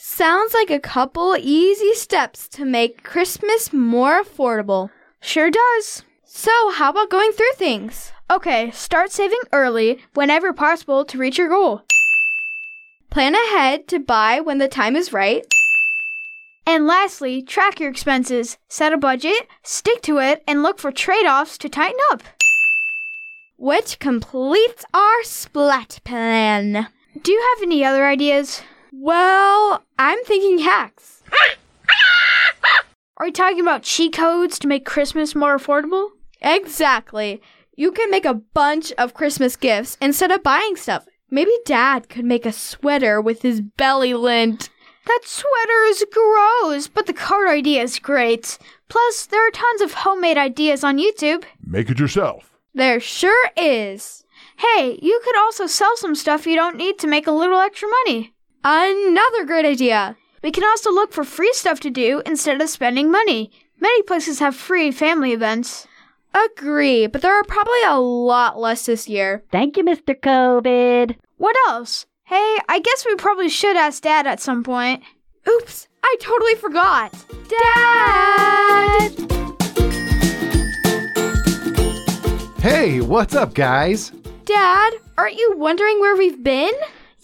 Sounds 0.07 0.53
like 0.53 0.71
a 0.71 0.79
couple 0.79 1.35
easy 1.35 1.95
steps 1.95 2.47
to 2.49 2.67
make 2.67 3.03
Christmas 3.03 3.73
more 3.73 4.23
affordable. 4.23 4.91
Sure 5.23 5.51
does. 5.51 6.03
So, 6.27 6.71
how 6.73 6.91
about 6.91 7.09
going 7.09 7.33
through 7.33 7.55
things? 7.57 8.13
Okay, 8.31 8.71
start 8.73 9.13
saving 9.13 9.41
early 9.51 10.03
whenever 10.13 10.53
possible 10.53 11.07
to 11.07 11.17
reach 11.17 11.39
your 11.39 11.49
goal. 11.49 11.85
Plan 13.09 13.35
ahead 13.35 13.89
to 13.89 13.99
buy 13.99 14.41
when 14.41 14.59
the 14.59 14.69
time 14.69 14.95
is 14.95 15.15
right. 15.15 15.43
And 16.67 16.87
lastly, 16.87 17.41
track 17.41 17.81
your 17.81 17.89
expenses, 17.89 18.59
set 18.69 18.93
a 18.93 18.99
budget, 18.99 19.49
stick 19.63 20.03
to 20.03 20.19
it, 20.19 20.45
and 20.47 20.63
look 20.63 20.79
for 20.79 20.93
trade 20.93 21.27
offs 21.27 21.57
to 21.57 21.71
tighten 21.71 22.01
up. 22.13 22.23
Which 23.57 23.99
completes 24.01 24.85
our 24.93 25.25
splat 25.25 26.01
plan. 26.05 26.89
Do 27.23 27.33
you 27.33 27.55
have 27.57 27.63
any 27.63 27.83
other 27.83 28.07
ideas? 28.07 28.61
Well, 28.97 29.83
I'm 29.99 30.23
thinking 30.25 30.59
hacks. 30.59 31.23
Are 33.17 33.27
you 33.27 33.33
talking 33.33 33.61
about 33.61 33.83
cheat 33.83 34.13
codes 34.13 34.59
to 34.61 34.69
make 34.69 34.85
Christmas 34.85 35.35
more 35.35 35.59
affordable? 35.59 36.11
Exactly. 36.41 37.43
You 37.77 37.91
can 37.91 38.11
make 38.11 38.25
a 38.25 38.35
bunch 38.35 38.93
of 38.93 39.13
Christmas 39.13 39.57
gifts 39.57 39.99
instead 40.01 40.31
of 40.31 40.43
buying 40.45 40.77
stuff. 40.77 41.07
Maybe 41.29 41.51
dad 41.67 42.09
could 42.09 42.25
make 42.25 42.47
a 42.47 42.53
sweater 42.53 43.21
with 43.21 43.43
his 43.43 43.61
belly 43.61 44.15
lint. 44.15 44.71
That 45.07 45.23
sweater 45.25 45.85
is 45.89 46.07
gross, 46.11 46.87
but 46.87 47.07
the 47.07 47.13
card 47.13 47.49
idea 47.49 47.83
is 47.83 47.99
great. 47.99 48.59
Plus, 48.89 49.27
there 49.27 49.47
are 49.47 49.51
tons 49.51 49.81
of 49.81 49.93
homemade 49.93 50.39
ideas 50.39 50.85
on 50.85 50.99
YouTube. 50.99 51.45
Make 51.61 51.91
it 51.91 51.99
yourself. 51.99 52.53
There 52.73 53.01
sure 53.01 53.51
is. 53.57 54.25
Hey, 54.57 54.99
you 55.03 55.21
could 55.25 55.37
also 55.37 55.67
sell 55.67 55.97
some 55.97 56.15
stuff 56.15 56.47
you 56.47 56.55
don't 56.55 56.77
need 56.77 56.99
to 57.01 57.09
make 57.09 57.27
a 57.27 57.33
little 57.33 57.59
extra 57.59 57.89
money. 58.05 58.34
Another 58.67 59.45
great 59.45 59.67
idea. 59.67 60.17
We 60.43 60.51
can 60.51 60.65
also 60.65 60.91
look 60.91 61.13
for 61.13 61.23
free 61.23 61.53
stuff 61.53 61.81
to 61.81 61.91
do 61.91 62.23
instead 62.25 62.63
of 62.63 62.71
spending 62.71 63.11
money. 63.11 63.51
Many 63.79 64.03
places 64.05 64.39
have 64.39 64.57
free 64.57 64.91
family 64.91 65.35
events. 65.35 65.87
Agree, 66.33 67.07
but 67.07 67.21
there 67.21 67.39
are 67.39 67.45
probably 67.45 67.83
a 67.87 67.99
lot 68.01 68.59
less 68.59 68.87
this 68.87 69.07
year. 69.07 69.45
Thank 69.53 69.77
you, 69.77 69.85
Mr. 69.85 70.19
COVID. 70.19 71.17
What 71.37 71.55
else? 71.69 72.07
Hey, 72.25 72.57
I 72.67 72.81
guess 72.83 73.05
we 73.05 73.15
probably 73.17 73.51
should 73.51 73.77
ask 73.77 74.03
Dad 74.03 74.27
at 74.27 74.41
some 74.41 74.65
point. 74.65 75.03
Oops, 75.47 75.87
I 76.03 76.17
totally 76.19 76.55
forgot. 76.55 77.13
Dad! 77.49 79.13
Hey, 82.63 83.03
what's 83.03 83.35
up, 83.35 83.53
guys? 83.53 84.11
Dad, 84.47 84.95
aren't 85.19 85.37
you 85.37 85.53
wondering 85.55 86.01
where 86.01 86.17
we've 86.17 86.43
been? 86.43 86.73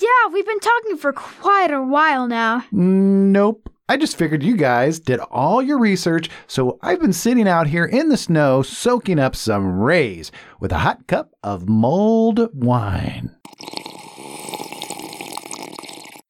Yeah, 0.01 0.33
we've 0.33 0.47
been 0.47 0.61
talking 0.61 0.97
for 0.97 1.13
quite 1.13 1.71
a 1.71 1.83
while 1.83 2.27
now. 2.27 2.65
Nope. 2.73 3.69
I 3.87 3.99
just 3.99 4.17
figured 4.17 4.43
you 4.43 4.57
guys 4.57 4.99
did 4.99 5.21
all 5.21 5.61
your 5.61 5.79
research, 5.79 6.31
so 6.47 6.79
I've 6.81 7.01
been 7.01 7.13
sitting 7.13 7.47
out 7.47 7.67
here 7.67 7.85
in 7.85 8.09
the 8.09 8.17
snow 8.17 8.63
soaking 8.63 9.19
up 9.19 9.37
some 9.37 9.81
rays 9.81 10.33
with 10.59 10.73
a 10.73 10.79
hot 10.79 11.07
cup 11.07 11.33
of 11.43 11.69
mulled 11.69 12.49
wine. 12.55 13.35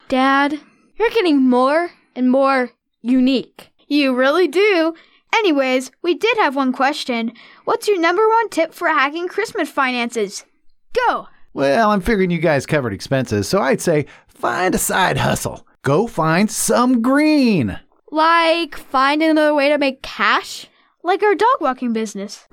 Dad, 0.09 0.59
you're 0.99 1.11
getting 1.11 1.49
more 1.49 1.93
and 2.17 2.31
more 2.31 2.71
unique. 3.03 3.71
You 3.87 4.17
really 4.17 4.49
do. 4.49 4.95
Anyways, 5.33 5.93
we 6.03 6.15
did 6.15 6.37
have 6.39 6.57
one 6.57 6.73
question. 6.73 7.33
What's 7.67 7.87
your 7.87 8.01
number 8.01 8.27
one 8.27 8.49
tip 8.49 8.75
for 8.75 8.89
hacking 8.89 9.29
Christmas 9.29 9.69
finances? 9.71 10.45
Go! 10.93 11.29
Well, 11.53 11.91
I'm 11.91 12.01
figuring 12.01 12.31
you 12.31 12.39
guys 12.39 12.65
covered 12.67 12.93
expenses, 12.93 13.49
so 13.49 13.61
I'd 13.61 13.81
say 13.81 14.07
find 14.29 14.75
a 14.75 14.79
side 14.79 15.17
hustle. 15.17 15.67
Go 15.83 16.07
find 16.07 16.51
some 16.51 17.03
green. 17.03 17.81
Like, 18.11 18.77
find 18.77 19.23
another 19.23 19.55
way 19.55 19.69
to 19.69 19.79
make 19.79 20.03
cash? 20.03 20.67
Like 21.03 21.23
our 21.23 21.35
dog 21.35 21.57
walking 21.61 21.93
business. 21.93 22.47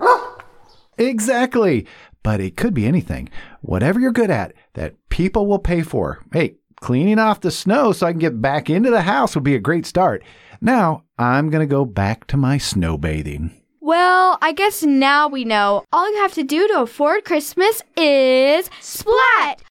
Exactly. 0.98 1.86
But 2.24 2.40
it 2.40 2.58
could 2.58 2.74
be 2.74 2.86
anything. 2.86 3.30
Whatever 3.62 4.00
you're 4.00 4.12
good 4.12 4.32
at 4.32 4.54
that 4.74 4.96
people 5.10 5.46
will 5.48 5.60
pay 5.60 5.82
for. 5.82 6.24
Hey, 6.34 6.56
cleaning 6.82 7.20
off 7.20 7.42
the 7.42 7.52
snow 7.52 7.92
so 7.92 8.08
I 8.08 8.12
can 8.12 8.20
get 8.20 8.42
back 8.42 8.70
into 8.70 8.90
the 8.90 9.02
house 9.02 9.36
would 9.36 9.44
be 9.44 9.56
a 9.56 9.60
great 9.60 9.86
start. 9.86 10.24
Now, 10.60 11.04
I'm 11.20 11.50
going 11.50 11.68
to 11.68 11.72
go 11.72 11.86
back 11.86 12.26
to 12.28 12.38
my 12.38 12.58
snow 12.58 12.98
bathing. 12.98 13.52
Well, 13.88 14.38
I 14.42 14.52
guess 14.52 14.84
now 14.84 15.30
we 15.30 15.46
know. 15.46 15.86
All 15.94 16.12
you 16.12 16.18
have 16.18 16.34
to 16.34 16.44
do 16.44 16.68
to 16.68 16.82
afford 16.82 17.24
Christmas 17.24 17.82
is 17.96 18.70
splat! 18.82 19.62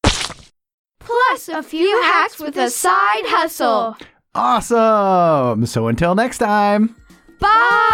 Plus 1.00 1.50
a 1.50 1.62
few 1.62 2.00
hacks 2.00 2.38
with 2.38 2.56
a 2.56 2.70
side 2.70 3.26
hustle. 3.26 3.94
Awesome. 4.34 5.66
So 5.66 5.88
until 5.88 6.14
next 6.14 6.38
time. 6.38 6.96
Bye! 7.40 7.92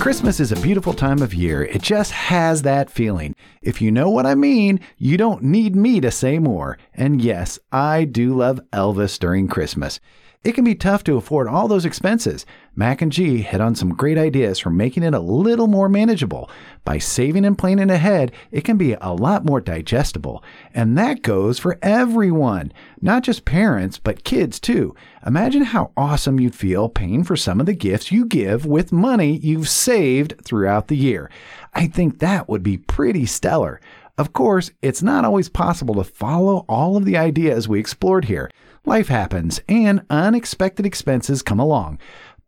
Christmas 0.00 0.40
is 0.40 0.50
a 0.50 0.56
beautiful 0.56 0.94
time 0.94 1.22
of 1.22 1.32
year. 1.32 1.62
It 1.62 1.82
just 1.82 2.10
has 2.10 2.62
that 2.62 2.90
feeling. 2.90 3.36
If 3.62 3.80
you 3.80 3.92
know 3.92 4.10
what 4.10 4.26
I 4.26 4.34
mean, 4.34 4.80
you 4.98 5.16
don't 5.16 5.44
need 5.44 5.76
me 5.76 6.00
to 6.00 6.10
say 6.10 6.40
more. 6.40 6.76
And 6.92 7.22
yes, 7.22 7.60
I 7.70 8.02
do 8.04 8.34
love 8.34 8.60
Elvis 8.72 9.16
during 9.16 9.46
Christmas. 9.46 10.00
It 10.44 10.56
can 10.56 10.64
be 10.64 10.74
tough 10.74 11.04
to 11.04 11.16
afford 11.16 11.46
all 11.46 11.68
those 11.68 11.84
expenses. 11.84 12.44
Mac 12.74 13.00
and 13.00 13.12
G 13.12 13.42
hit 13.42 13.60
on 13.60 13.76
some 13.76 13.94
great 13.94 14.18
ideas 14.18 14.58
for 14.58 14.70
making 14.70 15.04
it 15.04 15.14
a 15.14 15.20
little 15.20 15.68
more 15.68 15.88
manageable. 15.88 16.50
By 16.84 16.98
saving 16.98 17.44
and 17.44 17.56
planning 17.56 17.90
ahead, 17.90 18.32
it 18.50 18.64
can 18.64 18.76
be 18.76 18.94
a 18.94 19.12
lot 19.12 19.44
more 19.44 19.60
digestible. 19.60 20.42
And 20.74 20.98
that 20.98 21.22
goes 21.22 21.60
for 21.60 21.78
everyone, 21.80 22.72
not 23.00 23.22
just 23.22 23.44
parents, 23.44 23.98
but 23.98 24.24
kids 24.24 24.58
too. 24.58 24.96
Imagine 25.24 25.62
how 25.62 25.92
awesome 25.96 26.40
you'd 26.40 26.56
feel 26.56 26.88
paying 26.88 27.22
for 27.22 27.36
some 27.36 27.60
of 27.60 27.66
the 27.66 27.74
gifts 27.74 28.10
you 28.10 28.26
give 28.26 28.66
with 28.66 28.90
money 28.90 29.36
you've 29.36 29.68
saved 29.68 30.34
throughout 30.44 30.88
the 30.88 30.96
year. 30.96 31.30
I 31.72 31.86
think 31.86 32.18
that 32.18 32.48
would 32.48 32.64
be 32.64 32.78
pretty 32.78 33.26
stellar. 33.26 33.80
Of 34.18 34.32
course, 34.32 34.72
it's 34.82 35.02
not 35.02 35.24
always 35.24 35.48
possible 35.48 35.94
to 35.94 36.04
follow 36.04 36.64
all 36.68 36.96
of 36.96 37.04
the 37.04 37.16
ideas 37.16 37.68
we 37.68 37.78
explored 37.78 38.24
here. 38.24 38.50
Life 38.84 39.08
happens 39.08 39.60
and 39.68 40.04
unexpected 40.10 40.84
expenses 40.84 41.42
come 41.42 41.60
along. 41.60 42.00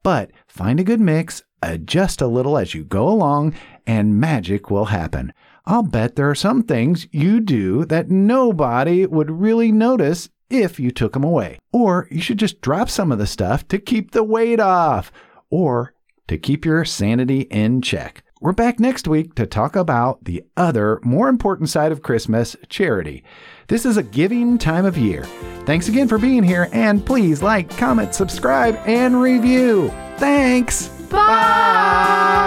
But 0.03 0.33
find 0.49 0.81
a 0.81 0.85
good 0.85 1.01
mix, 1.01 1.43
adjust 1.63 2.21
a 2.21 2.27
little 2.27 2.59
as 2.59 2.75
you 2.75 2.85
go 2.85 3.09
along, 3.09 3.55
and 3.87 4.21
magic 4.21 4.69
will 4.69 4.87
happen. 4.87 5.33
I'll 5.65 5.85
bet 5.85 6.17
there 6.17 6.29
are 6.29 6.35
some 6.35 6.65
things 6.65 7.07
you 7.13 7.41
do 7.41 7.85
that 7.85 8.11
nobody 8.11 9.07
would 9.07 9.31
really 9.31 9.71
notice 9.71 10.29
if 10.51 10.81
you 10.81 10.91
took 10.91 11.13
them 11.13 11.25
away. 11.25 11.59
Or 11.73 12.09
you 12.11 12.21
should 12.21 12.39
just 12.39 12.61
drop 12.61 12.91
some 12.91 13.13
of 13.13 13.19
the 13.19 13.27
stuff 13.29 13.67
to 13.69 13.79
keep 13.79 14.11
the 14.11 14.25
weight 14.25 14.59
off, 14.59 15.13
or 15.51 15.95
to 16.27 16.37
keep 16.37 16.65
your 16.65 16.85
sanity 16.85 17.43
in 17.43 17.81
check. 17.81 18.24
We're 18.45 18.53
back 18.53 18.79
next 18.79 19.09
week 19.09 19.35
to 19.37 19.47
talk 19.47 19.75
about 19.75 20.23
the 20.27 20.45
other, 20.55 21.01
more 21.03 21.31
important 21.31 21.71
side 21.71 21.93
of 21.93 22.03
Christmas 22.03 22.55
charity. 22.69 23.25
This 23.69 23.87
is 23.87 23.97
a 23.97 24.03
giving 24.03 24.59
time 24.59 24.85
of 24.85 24.99
year. 24.99 25.25
Thanks 25.65 25.89
again 25.89 26.09
for 26.09 26.19
being 26.19 26.43
here, 26.43 26.69
and 26.71 27.07
please 27.07 27.43
like, 27.43 27.75
comment, 27.79 28.15
subscribe, 28.15 28.79
and 28.85 29.19
review. 29.19 29.89
Thanks. 30.19 30.89
Bye. 31.09 32.45